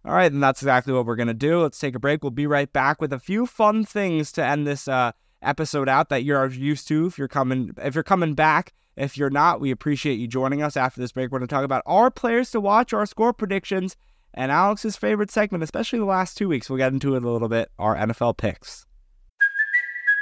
All 0.06 0.14
right, 0.14 0.32
and 0.32 0.42
that's 0.42 0.62
exactly 0.62 0.94
what 0.94 1.06
we're 1.06 1.18
going 1.18 1.28
to 1.28 1.34
do. 1.34 1.62
Let's 1.62 1.80
take 1.80 1.96
a 1.96 2.00
break. 2.00 2.24
We'll 2.24 2.32
be 2.32 2.48
right 2.48 2.72
back 2.72 3.02
with 3.02 3.12
a 3.12 3.20
few 3.20 3.46
fun 3.46 3.84
things 3.84 4.32
to 4.34 4.46
end 4.46 4.66
this 4.66 4.88
uh, 4.88 5.12
episode 5.42 5.90
out 5.90 6.10
that 6.10 6.24
you're 6.24 6.48
used 6.48 6.88
to 6.88 7.08
if 7.08 7.18
you're 7.18 7.28
coming 7.28 7.72
if 7.78 7.96
you're 7.96 8.04
coming 8.04 8.34
back. 8.34 8.74
If 8.96 9.18
you're 9.18 9.30
not, 9.30 9.62
we 9.62 9.72
appreciate 9.72 10.20
you 10.20 10.28
joining 10.28 10.62
us 10.62 10.76
after 10.76 11.00
this 11.00 11.14
break. 11.14 11.32
We're 11.32 11.40
going 11.40 11.48
to 11.48 11.56
talk 11.56 11.64
about 11.64 11.84
our 11.86 12.12
players 12.12 12.52
to 12.52 12.60
watch, 12.60 12.92
our 12.92 13.06
score 13.06 13.32
predictions, 13.32 13.96
and 14.34 14.52
Alex's 14.52 14.98
favorite 14.98 15.32
segment, 15.32 15.64
especially 15.64 16.00
the 16.00 16.06
last 16.06 16.38
two 16.38 16.50
weeks. 16.50 16.70
We'll 16.70 16.78
get 16.78 16.92
into 16.92 17.16
it 17.16 17.24
a 17.24 17.30
little 17.30 17.48
bit, 17.48 17.72
our 17.80 17.96
NFL 17.96 18.38
picks. 18.38 18.86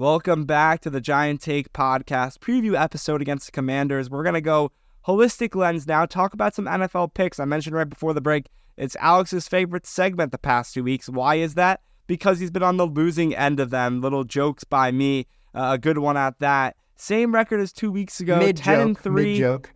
Welcome 0.00 0.44
back 0.44 0.80
to 0.82 0.90
the 0.90 1.00
Giant 1.00 1.40
Take 1.40 1.72
podcast 1.72 2.38
preview 2.38 2.80
episode 2.80 3.20
against 3.20 3.46
the 3.46 3.50
Commanders. 3.50 4.08
We're 4.08 4.22
going 4.22 4.34
to 4.34 4.40
go 4.40 4.70
holistic 5.04 5.56
lens 5.56 5.88
now, 5.88 6.06
talk 6.06 6.34
about 6.34 6.54
some 6.54 6.66
NFL 6.66 7.14
picks. 7.14 7.40
I 7.40 7.44
mentioned 7.46 7.74
right 7.74 7.88
before 7.88 8.14
the 8.14 8.20
break, 8.20 8.46
it's 8.76 8.94
Alex's 9.00 9.48
favorite 9.48 9.84
segment 9.86 10.30
the 10.30 10.38
past 10.38 10.72
two 10.72 10.84
weeks. 10.84 11.08
Why 11.08 11.34
is 11.34 11.54
that? 11.54 11.80
Because 12.06 12.38
he's 12.38 12.52
been 12.52 12.62
on 12.62 12.76
the 12.76 12.86
losing 12.86 13.34
end 13.34 13.58
of 13.58 13.70
them. 13.70 14.00
Little 14.00 14.22
jokes 14.22 14.62
by 14.62 14.92
me, 14.92 15.26
uh, 15.52 15.70
a 15.72 15.78
good 15.78 15.98
one 15.98 16.16
at 16.16 16.38
that. 16.38 16.76
Same 16.94 17.34
record 17.34 17.58
as 17.58 17.72
two 17.72 17.90
weeks 17.90 18.20
ago, 18.20 18.38
Mid 18.38 18.56
10 18.56 18.80
and 18.80 18.98
3. 18.98 19.24
mid 19.24 19.38
joke. 19.38 19.72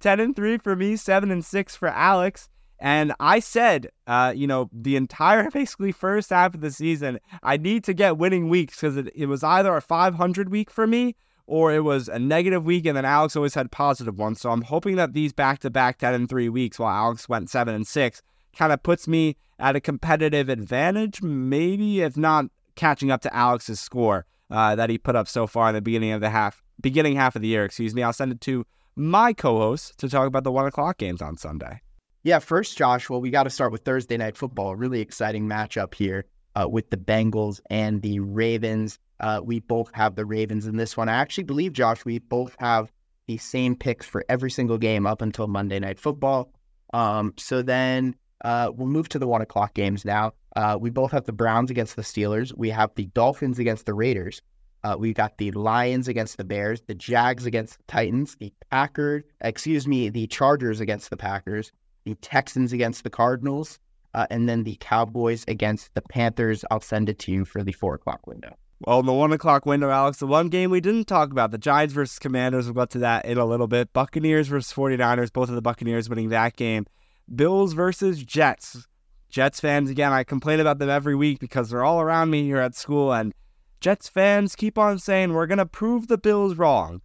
10 0.00 0.18
and 0.18 0.34
3 0.34 0.56
for 0.56 0.76
me, 0.76 0.96
7 0.96 1.30
and 1.30 1.44
6 1.44 1.76
for 1.76 1.88
Alex. 1.88 2.48
And 2.80 3.12
I 3.18 3.40
said, 3.40 3.88
uh, 4.06 4.32
you 4.34 4.46
know, 4.46 4.70
the 4.72 4.96
entire 4.96 5.50
basically 5.52 5.92
first 5.92 6.30
half 6.30 6.54
of 6.54 6.60
the 6.60 6.70
season, 6.70 7.18
I 7.42 7.56
need 7.56 7.84
to 7.84 7.94
get 7.94 8.18
winning 8.18 8.48
weeks 8.48 8.76
because 8.76 8.96
it, 8.96 9.10
it 9.14 9.26
was 9.26 9.42
either 9.42 9.76
a 9.76 9.82
500 9.82 10.48
week 10.48 10.70
for 10.70 10.86
me 10.86 11.16
or 11.46 11.72
it 11.72 11.82
was 11.82 12.08
a 12.08 12.18
negative 12.18 12.64
week. 12.64 12.86
And 12.86 12.96
then 12.96 13.04
Alex 13.04 13.34
always 13.34 13.54
had 13.54 13.70
positive 13.70 14.18
ones. 14.18 14.40
So 14.40 14.50
I'm 14.50 14.62
hoping 14.62 14.96
that 14.96 15.12
these 15.12 15.32
back 15.32 15.60
to 15.60 15.70
back 15.70 15.98
10 15.98 16.14
and 16.14 16.28
3 16.28 16.48
weeks 16.48 16.78
while 16.78 16.94
Alex 16.94 17.28
went 17.28 17.50
7 17.50 17.74
and 17.74 17.86
6 17.86 18.22
kind 18.56 18.72
of 18.72 18.82
puts 18.82 19.08
me 19.08 19.36
at 19.58 19.76
a 19.76 19.80
competitive 19.80 20.48
advantage, 20.48 21.22
maybe 21.22 22.00
if 22.00 22.16
not 22.16 22.46
catching 22.76 23.10
up 23.10 23.20
to 23.22 23.34
Alex's 23.34 23.80
score 23.80 24.24
uh, 24.50 24.74
that 24.76 24.88
he 24.88 24.98
put 24.98 25.16
up 25.16 25.28
so 25.28 25.46
far 25.46 25.68
in 25.68 25.74
the 25.74 25.82
beginning 25.82 26.12
of 26.12 26.20
the 26.20 26.30
half, 26.30 26.62
beginning 26.80 27.16
half 27.16 27.36
of 27.36 27.42
the 27.42 27.48
year, 27.48 27.64
excuse 27.64 27.94
me. 27.94 28.02
I'll 28.02 28.12
send 28.12 28.32
it 28.32 28.40
to 28.42 28.64
my 28.96 29.32
co-host 29.32 29.98
to 29.98 30.08
talk 30.08 30.26
about 30.26 30.44
the 30.44 30.52
one 30.52 30.66
o'clock 30.66 30.98
games 30.98 31.22
on 31.22 31.36
Sunday. 31.36 31.80
Yeah, 32.28 32.40
first, 32.40 32.76
Josh, 32.76 33.08
well, 33.08 33.22
we 33.22 33.30
got 33.30 33.44
to 33.44 33.50
start 33.50 33.72
with 33.72 33.84
Thursday 33.84 34.18
Night 34.18 34.36
Football. 34.36 34.72
A 34.72 34.76
really 34.76 35.00
exciting 35.00 35.48
matchup 35.48 35.94
here 35.94 36.26
uh, 36.54 36.68
with 36.68 36.90
the 36.90 36.98
Bengals 36.98 37.62
and 37.70 38.02
the 38.02 38.20
Ravens. 38.20 38.98
Uh, 39.18 39.40
we 39.42 39.60
both 39.60 39.90
have 39.94 40.14
the 40.14 40.26
Ravens 40.26 40.66
in 40.66 40.76
this 40.76 40.94
one. 40.94 41.08
I 41.08 41.14
actually 41.14 41.44
believe, 41.44 41.72
Josh, 41.72 42.04
we 42.04 42.18
both 42.18 42.54
have 42.58 42.92
the 43.28 43.38
same 43.38 43.74
picks 43.74 44.04
for 44.04 44.26
every 44.28 44.50
single 44.50 44.76
game 44.76 45.06
up 45.06 45.22
until 45.22 45.46
Monday 45.46 45.78
Night 45.78 45.98
Football. 45.98 46.52
Um, 46.92 47.32
so 47.38 47.62
then 47.62 48.14
uh, 48.44 48.72
we'll 48.74 48.88
move 48.88 49.08
to 49.08 49.18
the 49.18 49.26
one 49.26 49.40
o'clock 49.40 49.72
games 49.72 50.04
now. 50.04 50.34
Uh, 50.54 50.76
we 50.78 50.90
both 50.90 51.12
have 51.12 51.24
the 51.24 51.32
Browns 51.32 51.70
against 51.70 51.96
the 51.96 52.02
Steelers. 52.02 52.54
We 52.54 52.68
have 52.68 52.94
the 52.94 53.06
Dolphins 53.06 53.58
against 53.58 53.86
the 53.86 53.94
Raiders. 53.94 54.42
Uh, 54.84 54.96
we 54.98 55.14
got 55.14 55.38
the 55.38 55.50
Lions 55.52 56.08
against 56.08 56.36
the 56.36 56.44
Bears, 56.44 56.82
the 56.82 56.94
Jags 56.94 57.46
against 57.46 57.78
the 57.78 57.84
Titans, 57.88 58.36
the 58.38 58.52
Packers, 58.70 59.24
excuse 59.40 59.88
me, 59.88 60.10
the 60.10 60.26
Chargers 60.26 60.80
against 60.80 61.08
the 61.08 61.16
Packers, 61.16 61.72
the 62.04 62.14
Texans 62.16 62.72
against 62.72 63.04
the 63.04 63.10
Cardinals, 63.10 63.78
uh, 64.14 64.26
and 64.30 64.48
then 64.48 64.64
the 64.64 64.76
Cowboys 64.80 65.44
against 65.48 65.94
the 65.94 66.02
Panthers. 66.02 66.64
I'll 66.70 66.80
send 66.80 67.08
it 67.08 67.18
to 67.20 67.32
you 67.32 67.44
for 67.44 67.62
the 67.62 67.72
four 67.72 67.94
o'clock 67.94 68.26
window. 68.26 68.54
Well, 68.80 69.02
the 69.02 69.12
one 69.12 69.32
o'clock 69.32 69.66
window, 69.66 69.90
Alex, 69.90 70.18
the 70.18 70.26
one 70.26 70.48
game 70.48 70.70
we 70.70 70.80
didn't 70.80 71.06
talk 71.06 71.32
about, 71.32 71.50
the 71.50 71.58
Giants 71.58 71.92
versus 71.94 72.20
Commanders, 72.20 72.66
we'll 72.66 72.74
get 72.74 72.90
to 72.90 72.98
that 73.00 73.24
in 73.24 73.36
a 73.36 73.44
little 73.44 73.66
bit. 73.66 73.92
Buccaneers 73.92 74.46
versus 74.46 74.72
49ers, 74.72 75.32
both 75.32 75.48
of 75.48 75.56
the 75.56 75.62
Buccaneers 75.62 76.08
winning 76.08 76.28
that 76.28 76.54
game. 76.54 76.86
Bills 77.34 77.72
versus 77.72 78.22
Jets. 78.22 78.86
Jets 79.30 79.60
fans, 79.60 79.90
again, 79.90 80.12
I 80.12 80.22
complain 80.22 80.60
about 80.60 80.78
them 80.78 80.88
every 80.88 81.16
week 81.16 81.40
because 81.40 81.70
they're 81.70 81.84
all 81.84 82.00
around 82.00 82.30
me 82.30 82.44
here 82.44 82.58
at 82.58 82.76
school, 82.76 83.12
and 83.12 83.34
Jets 83.80 84.08
fans 84.08 84.54
keep 84.54 84.78
on 84.78 84.98
saying 84.98 85.32
we're 85.32 85.46
going 85.46 85.58
to 85.58 85.66
prove 85.66 86.06
the 86.06 86.16
Bills 86.16 86.54
wrong. 86.54 87.02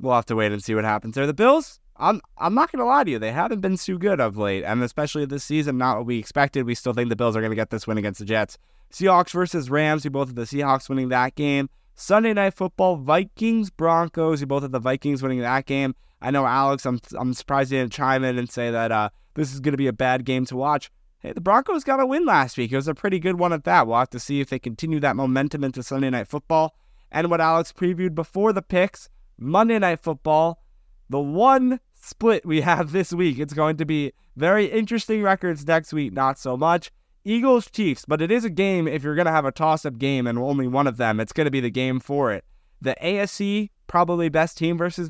We'll 0.00 0.14
have 0.14 0.26
to 0.26 0.34
wait 0.34 0.50
and 0.50 0.64
see 0.64 0.74
what 0.74 0.84
happens 0.84 1.14
there. 1.14 1.26
The 1.26 1.34
Bills, 1.34 1.78
I'm 2.02 2.20
I'm 2.36 2.54
not 2.54 2.72
going 2.72 2.80
to 2.80 2.84
lie 2.84 3.04
to 3.04 3.10
you, 3.12 3.18
they 3.20 3.30
haven't 3.30 3.60
been 3.60 3.76
too 3.76 3.96
good 3.96 4.20
of 4.20 4.36
late, 4.36 4.64
and 4.64 4.82
especially 4.82 5.24
this 5.24 5.44
season, 5.44 5.78
not 5.78 5.98
what 5.98 6.06
we 6.06 6.18
expected. 6.18 6.66
We 6.66 6.74
still 6.74 6.92
think 6.92 7.08
the 7.08 7.16
Bills 7.16 7.36
are 7.36 7.40
going 7.40 7.52
to 7.52 7.56
get 7.56 7.70
this 7.70 7.86
win 7.86 7.96
against 7.96 8.18
the 8.18 8.26
Jets. 8.26 8.58
Seahawks 8.92 9.30
versus 9.30 9.70
Rams, 9.70 10.02
we 10.02 10.10
both 10.10 10.28
have 10.28 10.34
the 10.34 10.42
Seahawks 10.42 10.88
winning 10.88 11.10
that 11.10 11.36
game. 11.36 11.70
Sunday 11.94 12.32
night 12.32 12.54
football, 12.54 12.96
Vikings 12.96 13.70
Broncos, 13.70 14.40
we 14.40 14.46
both 14.46 14.62
have 14.62 14.72
the 14.72 14.80
Vikings 14.80 15.22
winning 15.22 15.40
that 15.40 15.66
game. 15.66 15.94
I 16.20 16.32
know 16.32 16.44
Alex, 16.44 16.84
I'm 16.84 17.00
I'm 17.16 17.34
surprised 17.34 17.70
you 17.70 17.78
didn't 17.78 17.92
chime 17.92 18.24
in 18.24 18.36
and 18.36 18.50
say 18.50 18.72
that 18.72 18.90
uh, 18.90 19.10
this 19.34 19.54
is 19.54 19.60
going 19.60 19.72
to 19.72 19.78
be 19.78 19.86
a 19.86 19.92
bad 19.92 20.24
game 20.24 20.44
to 20.46 20.56
watch. 20.56 20.90
Hey, 21.20 21.32
the 21.32 21.40
Broncos 21.40 21.84
got 21.84 22.00
a 22.00 22.06
win 22.06 22.26
last 22.26 22.58
week. 22.58 22.72
It 22.72 22.76
was 22.76 22.88
a 22.88 22.94
pretty 22.94 23.20
good 23.20 23.38
one 23.38 23.52
at 23.52 23.62
that. 23.62 23.86
We'll 23.86 23.98
have 23.98 24.10
to 24.10 24.18
see 24.18 24.40
if 24.40 24.50
they 24.50 24.58
continue 24.58 24.98
that 25.00 25.14
momentum 25.14 25.62
into 25.62 25.84
Sunday 25.84 26.10
night 26.10 26.26
football. 26.26 26.74
And 27.12 27.30
what 27.30 27.40
Alex 27.40 27.72
previewed 27.72 28.16
before 28.16 28.52
the 28.52 28.62
picks, 28.62 29.08
Monday 29.38 29.78
night 29.78 30.00
football, 30.00 30.64
the 31.08 31.20
one 31.20 31.78
split 32.02 32.44
we 32.44 32.60
have 32.60 32.92
this 32.92 33.12
week. 33.12 33.38
It's 33.38 33.54
going 33.54 33.76
to 33.76 33.84
be 33.84 34.12
very 34.36 34.66
interesting 34.66 35.22
records 35.22 35.66
next 35.66 35.92
week, 35.92 36.12
not 36.12 36.38
so 36.38 36.56
much. 36.56 36.90
Eagles 37.24 37.70
Chiefs, 37.70 38.04
but 38.06 38.20
it 38.20 38.30
is 38.30 38.44
a 38.44 38.50
game 38.50 38.88
if 38.88 39.02
you're 39.04 39.14
going 39.14 39.26
to 39.26 39.32
have 39.32 39.44
a 39.44 39.52
toss 39.52 39.86
up 39.86 39.98
game 39.98 40.26
and 40.26 40.38
only 40.38 40.66
one 40.66 40.86
of 40.86 40.96
them, 40.96 41.20
it's 41.20 41.32
going 41.32 41.44
to 41.44 41.50
be 41.50 41.60
the 41.60 41.70
game 41.70 42.00
for 42.00 42.32
it. 42.32 42.44
The 42.80 42.96
AFC, 43.00 43.70
probably 43.86 44.28
best 44.28 44.58
team 44.58 44.76
versus 44.76 45.08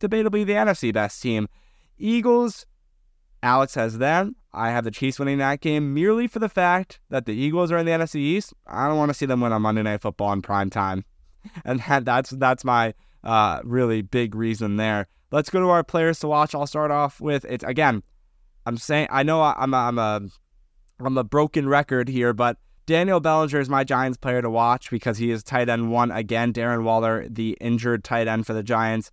debatably 0.00 0.44
the 0.44 0.54
NFC 0.54 0.92
best 0.92 1.22
team. 1.22 1.48
Eagles, 1.96 2.66
Alex 3.42 3.74
has 3.74 3.98
them. 3.98 4.34
I 4.52 4.70
have 4.70 4.84
the 4.84 4.90
Chiefs 4.90 5.18
winning 5.18 5.38
that 5.38 5.60
game 5.60 5.94
merely 5.94 6.26
for 6.26 6.40
the 6.40 6.48
fact 6.48 6.98
that 7.10 7.26
the 7.26 7.34
Eagles 7.34 7.70
are 7.70 7.78
in 7.78 7.86
the 7.86 7.92
NFC 7.92 8.16
East. 8.16 8.52
I 8.66 8.88
don't 8.88 8.98
want 8.98 9.10
to 9.10 9.14
see 9.14 9.26
them 9.26 9.40
win 9.40 9.52
on 9.52 9.62
Monday 9.62 9.82
Night 9.82 10.00
Football 10.00 10.32
in 10.32 10.42
prime 10.42 10.70
time, 10.70 11.04
and 11.64 11.80
that, 11.80 12.04
that's 12.04 12.30
that's 12.30 12.64
my 12.64 12.94
uh, 13.22 13.60
really 13.64 14.02
big 14.02 14.34
reason 14.34 14.76
there. 14.76 15.06
Let's 15.34 15.50
go 15.50 15.58
to 15.58 15.68
our 15.70 15.82
players 15.82 16.20
to 16.20 16.28
watch. 16.28 16.54
I'll 16.54 16.64
start 16.64 16.92
off 16.92 17.20
with 17.20 17.44
it 17.44 17.64
again. 17.66 18.04
I'm 18.66 18.76
saying 18.76 19.08
I 19.10 19.24
know 19.24 19.42
I'm 19.42 19.74
a, 19.74 19.76
I'm 19.76 19.98
a 19.98 20.20
I'm 21.00 21.18
a 21.18 21.24
broken 21.24 21.68
record 21.68 22.08
here, 22.08 22.32
but 22.32 22.56
Daniel 22.86 23.18
Bellinger 23.18 23.58
is 23.58 23.68
my 23.68 23.82
Giants 23.82 24.16
player 24.16 24.42
to 24.42 24.48
watch 24.48 24.92
because 24.92 25.18
he 25.18 25.32
is 25.32 25.42
tight 25.42 25.68
end 25.68 25.90
one 25.90 26.12
again. 26.12 26.52
Darren 26.52 26.84
Waller, 26.84 27.26
the 27.28 27.58
injured 27.60 28.04
tight 28.04 28.28
end 28.28 28.46
for 28.46 28.52
the 28.52 28.62
Giants. 28.62 29.10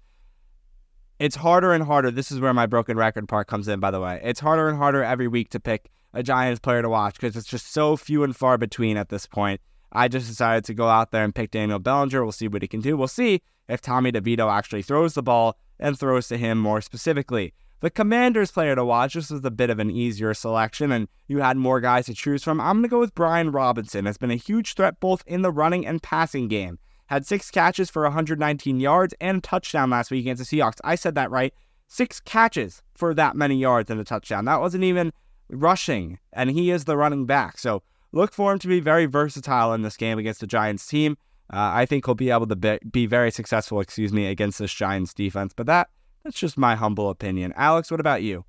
It's 1.17 1.37
harder 1.37 1.73
and 1.73 1.83
harder. 1.83 2.11
This 2.11 2.31
is 2.31 2.39
where 2.39 2.53
my 2.53 2.67
broken 2.67 2.97
record 2.97 3.27
part 3.27 3.47
comes 3.47 3.67
in, 3.67 3.79
by 3.79 3.89
the 3.89 3.99
way. 3.99 4.21
It's 4.23 4.39
harder 4.39 4.69
and 4.69 4.77
harder 4.77 5.03
every 5.03 5.27
week 5.27 5.49
to 5.49 5.59
pick 5.59 5.89
a 6.13 6.21
Giants 6.21 6.59
player 6.59 6.83
to 6.83 6.89
watch 6.89 7.15
because 7.15 7.35
it's 7.35 7.47
just 7.47 7.73
so 7.73 7.97
few 7.97 8.23
and 8.23 8.35
far 8.35 8.59
between 8.59 8.95
at 8.95 9.09
this 9.09 9.25
point. 9.25 9.59
I 9.91 10.07
just 10.07 10.27
decided 10.27 10.65
to 10.65 10.75
go 10.75 10.87
out 10.87 11.09
there 11.09 11.23
and 11.23 11.33
pick 11.33 11.49
Daniel 11.49 11.79
Bellinger. 11.79 12.23
We'll 12.23 12.31
see 12.31 12.47
what 12.47 12.61
he 12.61 12.67
can 12.67 12.81
do. 12.81 12.95
We'll 12.95 13.07
see 13.07 13.41
if 13.67 13.81
Tommy 13.81 14.11
DeVito 14.11 14.51
actually 14.51 14.83
throws 14.83 15.15
the 15.15 15.23
ball 15.23 15.57
and 15.81 15.99
throws 15.99 16.27
to 16.29 16.37
him 16.37 16.57
more 16.57 16.79
specifically. 16.81 17.53
The 17.81 17.89
Commanders 17.89 18.51
player 18.51 18.75
to 18.75 18.85
watch, 18.85 19.15
this 19.15 19.31
was 19.31 19.43
a 19.43 19.49
bit 19.49 19.71
of 19.71 19.79
an 19.79 19.89
easier 19.89 20.35
selection, 20.35 20.91
and 20.91 21.07
you 21.27 21.39
had 21.39 21.57
more 21.57 21.81
guys 21.81 22.05
to 22.05 22.13
choose 22.13 22.43
from. 22.43 22.61
I'm 22.61 22.75
going 22.77 22.83
to 22.83 22.89
go 22.89 22.99
with 22.99 23.15
Brian 23.15 23.51
Robinson. 23.51 24.05
Has 24.05 24.19
been 24.19 24.29
a 24.29 24.35
huge 24.35 24.75
threat 24.75 24.99
both 24.99 25.23
in 25.25 25.41
the 25.41 25.51
running 25.51 25.87
and 25.87 26.01
passing 26.01 26.47
game. 26.47 26.77
Had 27.07 27.25
six 27.25 27.49
catches 27.49 27.89
for 27.89 28.03
119 28.03 28.79
yards 28.79 29.15
and 29.19 29.39
a 29.39 29.41
touchdown 29.41 29.89
last 29.89 30.11
week 30.11 30.21
against 30.21 30.47
the 30.47 30.57
Seahawks. 30.57 30.77
I 30.83 30.93
said 30.93 31.15
that 31.15 31.31
right. 31.31 31.53
Six 31.87 32.19
catches 32.19 32.83
for 32.93 33.15
that 33.15 33.35
many 33.35 33.55
yards 33.55 33.89
and 33.89 33.99
a 33.99 34.03
touchdown. 34.03 34.45
That 34.45 34.61
wasn't 34.61 34.83
even 34.83 35.11
rushing, 35.49 36.19
and 36.31 36.51
he 36.51 36.69
is 36.69 36.85
the 36.85 36.95
running 36.95 37.25
back. 37.25 37.57
So 37.57 37.81
look 38.11 38.31
for 38.31 38.53
him 38.53 38.59
to 38.59 38.67
be 38.67 38.79
very 38.79 39.07
versatile 39.07 39.73
in 39.73 39.81
this 39.81 39.97
game 39.97 40.19
against 40.19 40.39
the 40.39 40.47
Giants 40.47 40.85
team. 40.85 41.17
Uh, 41.53 41.71
I 41.73 41.85
think 41.85 42.05
he'll 42.05 42.15
be 42.15 42.31
able 42.31 42.47
to 42.47 42.55
be, 42.55 42.79
be 42.91 43.05
very 43.05 43.29
successful, 43.31 43.81
excuse 43.81 44.13
me, 44.13 44.27
against 44.27 44.59
this 44.59 44.73
Giants 44.73 45.13
defense. 45.13 45.53
But 45.53 45.65
that 45.65 45.89
that's 46.23 46.39
just 46.39 46.57
my 46.57 46.75
humble 46.75 47.09
opinion. 47.09 47.53
Alex, 47.55 47.91
what 47.91 47.99
about 47.99 48.23
you? 48.23 48.45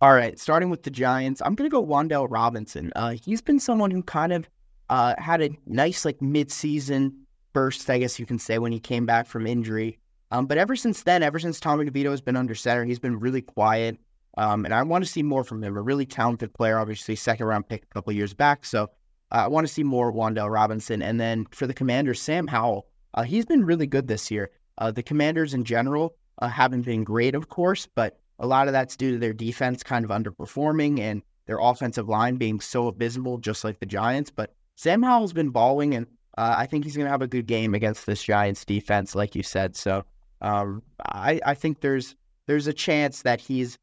All 0.00 0.12
right, 0.12 0.38
starting 0.38 0.68
with 0.68 0.82
the 0.82 0.90
Giants, 0.90 1.40
I'm 1.44 1.54
going 1.54 1.70
to 1.70 1.72
go 1.72 1.84
Wan'Dale 1.84 2.26
Robinson. 2.28 2.92
Uh, 2.96 3.14
he's 3.24 3.40
been 3.40 3.60
someone 3.60 3.90
who 3.90 4.02
kind 4.02 4.32
of 4.32 4.48
uh, 4.90 5.14
had 5.16 5.40
a 5.40 5.50
nice 5.66 6.04
like 6.04 6.20
mid-season 6.20 7.14
burst, 7.52 7.88
I 7.88 7.98
guess 7.98 8.18
you 8.18 8.26
can 8.26 8.38
say, 8.38 8.58
when 8.58 8.72
he 8.72 8.80
came 8.80 9.06
back 9.06 9.26
from 9.26 9.46
injury. 9.46 9.98
Um, 10.30 10.46
but 10.46 10.58
ever 10.58 10.74
since 10.74 11.04
then, 11.04 11.22
ever 11.22 11.38
since 11.38 11.60
Tommy 11.60 11.84
DeVito 11.86 12.10
has 12.10 12.20
been 12.20 12.36
under 12.36 12.54
center, 12.54 12.84
he's 12.84 12.98
been 12.98 13.18
really 13.20 13.40
quiet. 13.40 13.96
Um, 14.36 14.64
and 14.64 14.74
I 14.74 14.82
want 14.82 15.04
to 15.04 15.10
see 15.10 15.22
more 15.22 15.44
from 15.44 15.62
him. 15.62 15.76
A 15.76 15.80
really 15.80 16.06
talented 16.06 16.52
player, 16.52 16.78
obviously, 16.78 17.14
second 17.14 17.46
round 17.46 17.68
pick 17.68 17.84
a 17.84 17.94
couple 17.94 18.12
years 18.12 18.34
back. 18.34 18.64
So 18.64 18.90
I 19.30 19.48
want 19.48 19.66
to 19.66 19.72
see 19.72 19.82
more 19.82 20.12
Wan'Dale 20.12 20.52
Robinson. 20.52 21.02
And 21.02 21.20
then 21.20 21.46
for 21.50 21.66
the 21.66 21.74
Commanders, 21.74 22.20
Sam 22.20 22.46
Howell, 22.46 22.86
uh, 23.14 23.22
he's 23.22 23.46
been 23.46 23.64
really 23.64 23.86
good 23.86 24.08
this 24.08 24.30
year. 24.30 24.50
Uh, 24.78 24.90
the 24.90 25.02
Commanders 25.02 25.54
in 25.54 25.64
general 25.64 26.16
uh, 26.40 26.48
haven't 26.48 26.82
been 26.82 27.04
great, 27.04 27.34
of 27.34 27.48
course, 27.48 27.86
but 27.94 28.18
A 28.38 28.46
lot 28.46 28.66
of 28.66 28.72
that's 28.72 28.96
due 28.96 29.12
to 29.12 29.18
their 29.18 29.32
defense 29.32 29.82
kind 29.82 30.04
of 30.04 30.10
underperforming 30.10 30.98
and 31.00 31.22
their 31.46 31.58
offensive 31.60 32.08
line 32.08 32.36
being 32.36 32.60
so 32.60 32.88
abysmal, 32.88 33.38
just 33.38 33.64
like 33.64 33.78
the 33.78 33.86
Giants. 33.86 34.30
But 34.30 34.52
Sam 34.76 35.02
Howell's 35.02 35.32
been 35.32 35.50
balling, 35.50 35.94
and 35.94 36.06
uh, 36.36 36.54
I 36.58 36.66
think 36.66 36.84
he's 36.84 36.96
going 36.96 37.06
to 37.06 37.10
have 37.10 37.22
a 37.22 37.28
good 37.28 37.46
game 37.46 37.74
against 37.74 38.06
this 38.06 38.22
Giants 38.22 38.64
defense, 38.64 39.14
like 39.14 39.34
you 39.34 39.42
said. 39.42 39.76
So 39.76 40.04
um, 40.40 40.82
I, 41.06 41.40
I 41.44 41.54
think 41.54 41.80
there's 41.80 42.16
there's 42.46 42.66
a 42.66 42.72
chance 42.72 43.22
that 43.22 43.40
he's 43.40 43.78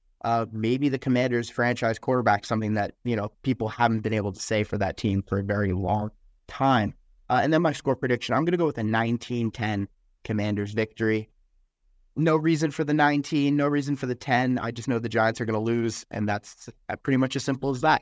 maybe 0.52 0.90
the 0.90 1.00
Commanders' 1.00 1.50
franchise 1.50 1.98
quarterback, 2.00 2.46
something 2.46 2.74
that 2.76 2.94
you 3.04 3.16
know 3.16 3.32
people 3.44 3.68
haven't 3.68 4.02
been 4.02 4.14
able 4.14 4.32
to 4.32 4.40
say 4.40 4.64
for 4.64 4.78
that 4.78 4.98
team 4.98 5.24
for 5.28 5.40
a 5.40 5.44
very 5.44 5.74
long 5.74 6.12
time. 6.48 6.94
Uh, 7.30 7.40
and 7.42 7.54
then 7.54 7.62
my 7.62 7.72
score 7.72 7.96
prediction, 7.96 8.36
I'm 8.36 8.44
going 8.44 8.52
to 8.52 8.58
go 8.58 8.66
with 8.66 8.78
a 8.78 8.84
19-10 8.84 9.88
Commanders 10.26 10.74
victory. 10.74 11.30
No 12.18 12.36
reason 12.36 12.72
for 12.72 12.84
the 12.84 12.94
19, 12.94 13.56
no 13.56 13.70
reason 13.70 13.96
for 13.96 14.06
the 14.06 14.16
10. 14.16 14.60
I 14.60 14.72
just 14.72 14.90
know 14.90 15.00
the 15.00 15.08
Giants 15.08 15.40
are 15.40 15.46
going 15.46 15.54
to 15.54 15.60
lose, 15.60 16.06
and 16.12 16.28
that's 16.28 16.68
uh, 16.90 16.98
pretty 16.98 17.16
much 17.16 17.38
as 17.38 17.46
simple 17.46 17.70
as 17.70 17.80
that. 17.82 18.02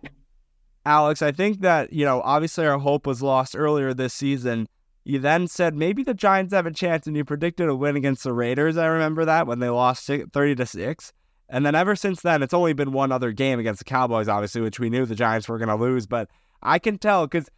Alex, 0.84 1.22
I 1.22 1.32
think 1.32 1.62
that, 1.62 1.94
you 1.94 2.06
know, 2.06 2.22
obviously 2.24 2.66
our 2.66 2.80
hope 2.80 3.06
was 3.06 3.22
lost 3.22 3.56
earlier 3.56 3.94
this 3.94 4.16
season. 4.16 4.68
You 5.04 5.20
then 5.20 5.48
said 5.48 5.76
maybe 5.76 6.04
the 6.04 6.16
Giants 6.16 6.54
have 6.54 6.66
a 6.66 6.72
chance, 6.72 7.06
and 7.06 7.16
you 7.16 7.24
predicted 7.24 7.70
a 7.70 7.76
win 7.76 7.96
against 7.96 8.24
the 8.24 8.34
Raiders. 8.34 8.78
I 8.78 8.88
remember 8.88 9.26
that 9.26 9.46
when 9.46 9.60
they 9.60 9.70
lost 9.70 10.08
30 10.08 10.56
to 10.56 10.66
6. 10.66 11.14
And 11.50 11.66
then 11.66 11.76
ever 11.76 11.96
since 11.96 12.22
then, 12.22 12.44
it's 12.44 12.54
only 12.54 12.74
been 12.74 12.92
one 12.92 13.12
other 13.12 13.32
game 13.32 13.60
against 13.60 13.80
the 13.80 13.86
Cowboys, 13.86 14.28
obviously, 14.28 14.62
which 14.62 14.80
we 14.80 14.90
knew 14.90 15.06
the 15.06 15.16
Giants 15.16 15.50
were 15.50 15.58
going 15.58 15.70
to 15.70 15.76
lose. 15.76 16.06
But 16.06 16.30
I 16.62 16.78
can 16.78 16.98
tell 16.98 17.26
because 17.26 17.50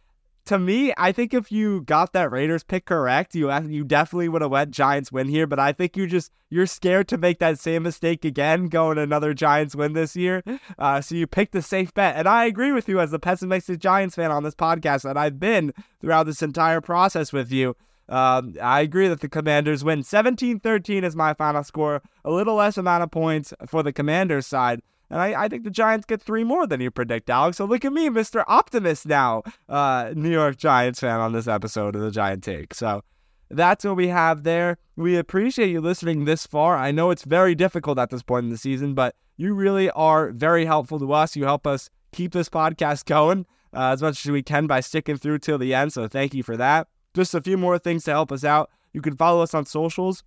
to 0.46 0.58
me, 0.58 0.92
I 0.96 1.12
think 1.12 1.32
if 1.32 1.52
you 1.52 1.82
got 1.82 2.12
that 2.14 2.32
Raiders 2.32 2.64
pick 2.64 2.86
correct, 2.86 3.34
you 3.34 3.52
you 3.68 3.84
definitely 3.84 4.28
would 4.28 4.42
have 4.42 4.50
let 4.50 4.70
Giants 4.70 5.12
win 5.12 5.28
here. 5.28 5.46
But 5.46 5.60
I 5.60 5.72
think 5.72 5.96
you 5.96 6.06
just 6.06 6.32
you're 6.50 6.66
scared 6.66 7.06
to 7.08 7.18
make 7.18 7.38
that 7.38 7.58
same 7.58 7.84
mistake 7.84 8.24
again, 8.24 8.66
going 8.66 8.98
another 8.98 9.34
Giants 9.34 9.76
win 9.76 9.92
this 9.92 10.16
year. 10.16 10.42
Uh, 10.78 11.00
so 11.00 11.14
you 11.14 11.26
picked 11.26 11.52
the 11.52 11.62
safe 11.62 11.94
bet, 11.94 12.16
and 12.16 12.26
I 12.26 12.46
agree 12.46 12.72
with 12.72 12.88
you 12.88 12.98
as 12.98 13.12
a 13.12 13.18
pessimistic 13.18 13.78
Giants 13.78 14.16
fan 14.16 14.30
on 14.32 14.42
this 14.42 14.54
podcast 14.54 15.02
that 15.02 15.16
I've 15.16 15.38
been 15.38 15.72
throughout 16.00 16.24
this 16.24 16.42
entire 16.42 16.80
process 16.80 17.32
with 17.32 17.52
you. 17.52 17.76
Um, 18.08 18.54
I 18.60 18.80
agree 18.80 19.08
that 19.08 19.20
the 19.20 19.28
Commanders 19.28 19.84
win. 19.84 20.02
17 20.02 20.60
13 20.60 21.04
is 21.04 21.16
my 21.16 21.34
final 21.34 21.62
score. 21.64 22.02
A 22.24 22.30
little 22.30 22.54
less 22.54 22.76
amount 22.76 23.02
of 23.02 23.10
points 23.10 23.54
for 23.66 23.82
the 23.82 23.92
Commanders 23.92 24.46
side. 24.46 24.82
And 25.10 25.20
I, 25.20 25.44
I 25.44 25.48
think 25.48 25.64
the 25.64 25.70
Giants 25.70 26.06
get 26.06 26.22
three 26.22 26.42
more 26.42 26.66
than 26.66 26.80
you 26.80 26.90
predict, 26.90 27.28
Alex. 27.28 27.58
So 27.58 27.66
look 27.66 27.84
at 27.84 27.92
me, 27.92 28.08
Mr. 28.08 28.44
Optimist 28.48 29.06
now, 29.06 29.42
uh, 29.68 30.12
New 30.14 30.30
York 30.30 30.56
Giants 30.56 31.00
fan 31.00 31.20
on 31.20 31.32
this 31.32 31.46
episode 31.46 31.94
of 31.94 32.00
the 32.00 32.10
Giant 32.10 32.42
Take. 32.42 32.72
So 32.72 33.02
that's 33.50 33.84
what 33.84 33.96
we 33.96 34.08
have 34.08 34.42
there. 34.42 34.78
We 34.96 35.16
appreciate 35.16 35.68
you 35.68 35.82
listening 35.82 36.24
this 36.24 36.46
far. 36.46 36.76
I 36.78 36.92
know 36.92 37.10
it's 37.10 37.24
very 37.24 37.54
difficult 37.54 37.98
at 37.98 38.08
this 38.08 38.22
point 38.22 38.44
in 38.44 38.50
the 38.50 38.56
season, 38.56 38.94
but 38.94 39.14
you 39.36 39.52
really 39.52 39.90
are 39.90 40.30
very 40.30 40.64
helpful 40.64 40.98
to 40.98 41.12
us. 41.12 41.36
You 41.36 41.44
help 41.44 41.66
us 41.66 41.90
keep 42.12 42.32
this 42.32 42.48
podcast 42.48 43.04
going 43.04 43.44
uh, 43.74 43.90
as 43.92 44.00
much 44.00 44.24
as 44.24 44.30
we 44.30 44.42
can 44.42 44.66
by 44.66 44.80
sticking 44.80 45.18
through 45.18 45.40
till 45.40 45.58
the 45.58 45.74
end. 45.74 45.92
So 45.92 46.08
thank 46.08 46.32
you 46.32 46.42
for 46.42 46.56
that. 46.56 46.88
Just 47.14 47.34
a 47.34 47.40
few 47.40 47.56
more 47.56 47.78
things 47.78 48.04
to 48.04 48.10
help 48.10 48.32
us 48.32 48.44
out. 48.44 48.70
You 48.92 49.00
can 49.00 49.16
follow 49.16 49.42
us 49.42 49.54
on 49.54 49.66
socials 49.66 50.22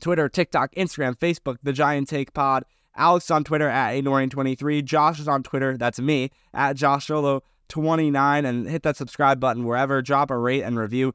Twitter, 0.00 0.28
TikTok, 0.28 0.74
Instagram, 0.74 1.16
Facebook, 1.16 1.56
The 1.62 1.72
Giant 1.72 2.08
Take 2.08 2.32
Pod. 2.32 2.64
Alex 2.96 3.30
on 3.30 3.44
Twitter 3.44 3.68
at 3.68 3.94
Anorian23. 3.94 4.84
Josh 4.84 5.20
is 5.20 5.28
on 5.28 5.42
Twitter. 5.42 5.76
That's 5.76 6.00
me 6.00 6.30
at 6.52 6.74
Josh 6.74 7.06
Solo29. 7.06 8.44
And 8.44 8.68
hit 8.68 8.82
that 8.82 8.96
subscribe 8.96 9.38
button 9.38 9.64
wherever. 9.64 10.02
Drop 10.02 10.30
a 10.30 10.36
rate 10.36 10.62
and 10.62 10.76
review. 10.76 11.14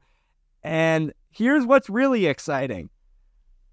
And 0.62 1.12
here's 1.30 1.66
what's 1.66 1.90
really 1.90 2.26
exciting 2.26 2.88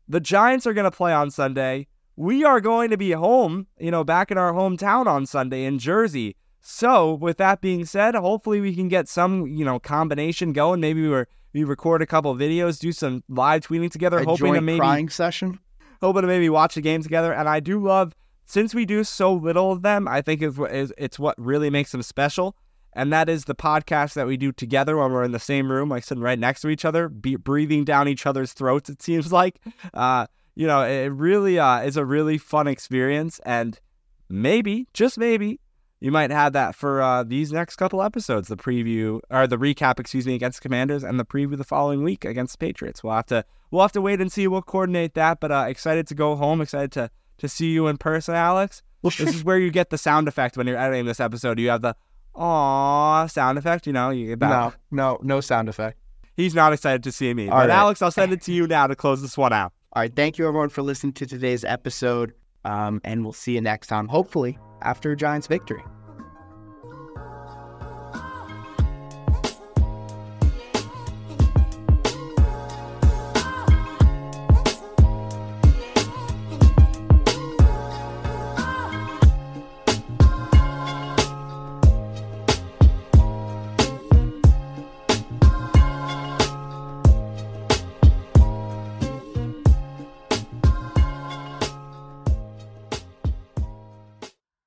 the 0.09 0.19
Giants 0.19 0.67
are 0.67 0.73
going 0.73 0.89
to 0.89 0.95
play 0.95 1.13
on 1.13 1.31
Sunday. 1.31 1.87
We 2.17 2.43
are 2.43 2.59
going 2.59 2.89
to 2.89 2.97
be 2.97 3.11
home, 3.11 3.67
you 3.79 3.91
know, 3.91 4.03
back 4.03 4.29
in 4.29 4.37
our 4.37 4.51
hometown 4.51 5.07
on 5.07 5.25
Sunday 5.25 5.63
in 5.63 5.79
Jersey. 5.79 6.35
So, 6.61 7.15
with 7.15 7.37
that 7.37 7.61
being 7.61 7.85
said, 7.85 8.15
hopefully 8.15 8.61
we 8.61 8.75
can 8.75 8.87
get 8.87 9.07
some, 9.07 9.47
you 9.47 9.65
know, 9.65 9.79
combination 9.79 10.53
going. 10.53 10.79
Maybe 10.79 11.01
we 11.01 11.09
were 11.09 11.27
we 11.53 11.63
record 11.63 12.01
a 12.01 12.05
couple 12.05 12.33
videos, 12.35 12.79
do 12.79 12.91
some 12.91 13.23
live 13.27 13.67
tweeting 13.67 13.91
together, 13.91 14.19
a 14.19 14.25
hoping 14.25 14.53
to 14.53 14.61
maybe 14.61 14.79
crying 14.79 15.09
session 15.09 15.59
hoping 16.01 16.23
to 16.23 16.27
maybe 16.27 16.49
watch 16.49 16.75
the 16.75 16.81
game 16.81 17.01
together. 17.01 17.33
And 17.33 17.47
I 17.47 17.59
do 17.59 17.79
love, 17.79 18.15
since 18.45 18.73
we 18.73 18.85
do 18.85 19.03
so 19.03 19.33
little 19.33 19.71
of 19.71 19.83
them, 19.83 20.07
I 20.07 20.21
think 20.21 20.41
it's, 20.41 20.91
it's 20.97 21.19
what 21.19 21.35
really 21.37 21.69
makes 21.69 21.91
them 21.91 22.01
special. 22.01 22.55
And 22.93 23.13
that 23.13 23.29
is 23.29 23.45
the 23.45 23.55
podcast 23.55 24.15
that 24.15 24.27
we 24.27 24.35
do 24.35 24.51
together 24.51 24.97
when 24.97 25.11
we're 25.11 25.23
in 25.23 25.31
the 25.31 25.39
same 25.39 25.71
room, 25.71 25.89
like 25.89 26.03
sitting 26.03 26.23
right 26.23 26.37
next 26.37 26.61
to 26.61 26.69
each 26.69 26.83
other, 26.83 27.07
be, 27.07 27.37
breathing 27.37 27.85
down 27.85 28.07
each 28.07 28.25
other's 28.25 28.51
throats, 28.51 28.89
it 28.89 29.01
seems 29.01 29.31
like. 29.31 29.61
Uh, 29.93 30.27
you 30.55 30.67
know, 30.67 30.81
it 30.81 31.07
really 31.07 31.57
uh, 31.57 31.81
is 31.81 31.95
a 31.95 32.03
really 32.03 32.37
fun 32.37 32.67
experience. 32.67 33.39
And 33.45 33.79
maybe, 34.27 34.87
just 34.93 35.17
maybe, 35.17 35.61
you 36.01 36.11
might 36.11 36.31
have 36.31 36.53
that 36.53 36.75
for 36.75 37.01
uh, 37.01 37.23
these 37.23 37.53
next 37.53 37.75
couple 37.77 38.01
episodes 38.01 38.47
the 38.49 38.57
preview 38.57 39.21
or 39.29 39.47
the 39.47 39.57
recap 39.57 39.99
excuse 39.99 40.25
me 40.25 40.35
against 40.35 40.59
commanders 40.59 41.03
and 41.03 41.19
the 41.19 41.23
preview 41.23 41.55
the 41.55 41.63
following 41.63 42.03
week 42.03 42.25
against 42.25 42.59
the 42.59 42.65
patriots. 42.65 43.03
We'll 43.03 43.13
have 43.13 43.27
to 43.27 43.45
we'll 43.69 43.83
have 43.83 43.91
to 43.93 44.01
wait 44.01 44.19
and 44.19 44.31
see 44.31 44.47
we'll 44.47 44.63
coordinate 44.63 45.13
that 45.13 45.39
but 45.39 45.51
uh, 45.51 45.65
excited 45.69 46.07
to 46.07 46.15
go 46.15 46.35
home 46.35 46.59
excited 46.59 46.91
to 46.93 47.09
to 47.37 47.47
see 47.47 47.67
you 47.67 47.87
in 47.87 47.97
person 47.97 48.35
alex. 48.35 48.81
This 49.03 49.19
is 49.19 49.43
where 49.43 49.57
you 49.57 49.71
get 49.71 49.89
the 49.89 49.97
sound 49.97 50.27
effect 50.27 50.57
when 50.57 50.67
you're 50.67 50.77
editing 50.77 51.05
this 51.05 51.19
episode. 51.19 51.59
You 51.59 51.69
have 51.69 51.81
the 51.81 51.95
aw 52.35 53.27
sound 53.27 53.57
effect 53.57 53.85
you 53.85 53.93
know 53.93 54.09
you 54.09 54.27
get 54.27 54.39
that. 54.39 54.49
No 54.49 54.73
no 54.91 55.19
no 55.21 55.41
sound 55.41 55.69
effect. 55.69 55.99
He's 56.35 56.55
not 56.55 56.73
excited 56.73 57.03
to 57.03 57.11
see 57.11 57.31
me 57.33 57.47
All 57.47 57.59
but 57.59 57.69
right. 57.69 57.77
alex 57.77 58.01
i'll 58.01 58.09
send 58.09 58.33
it 58.33 58.41
to 58.43 58.53
you 58.53 58.65
now 58.65 58.87
to 58.87 58.95
close 58.95 59.21
this 59.21 59.37
one 59.37 59.53
out. 59.53 59.71
All 59.93 60.01
right 60.01 60.15
thank 60.15 60.39
you 60.39 60.47
everyone 60.47 60.69
for 60.69 60.81
listening 60.81 61.13
to 61.13 61.27
today's 61.27 61.63
episode 61.63 62.33
um, 62.65 63.01
and 63.03 63.23
we'll 63.23 63.33
see 63.33 63.53
you 63.53 63.61
next 63.61 63.87
time 63.87 64.07
hopefully 64.07 64.57
after 64.81 65.15
Giants 65.15 65.47
victory. 65.47 65.83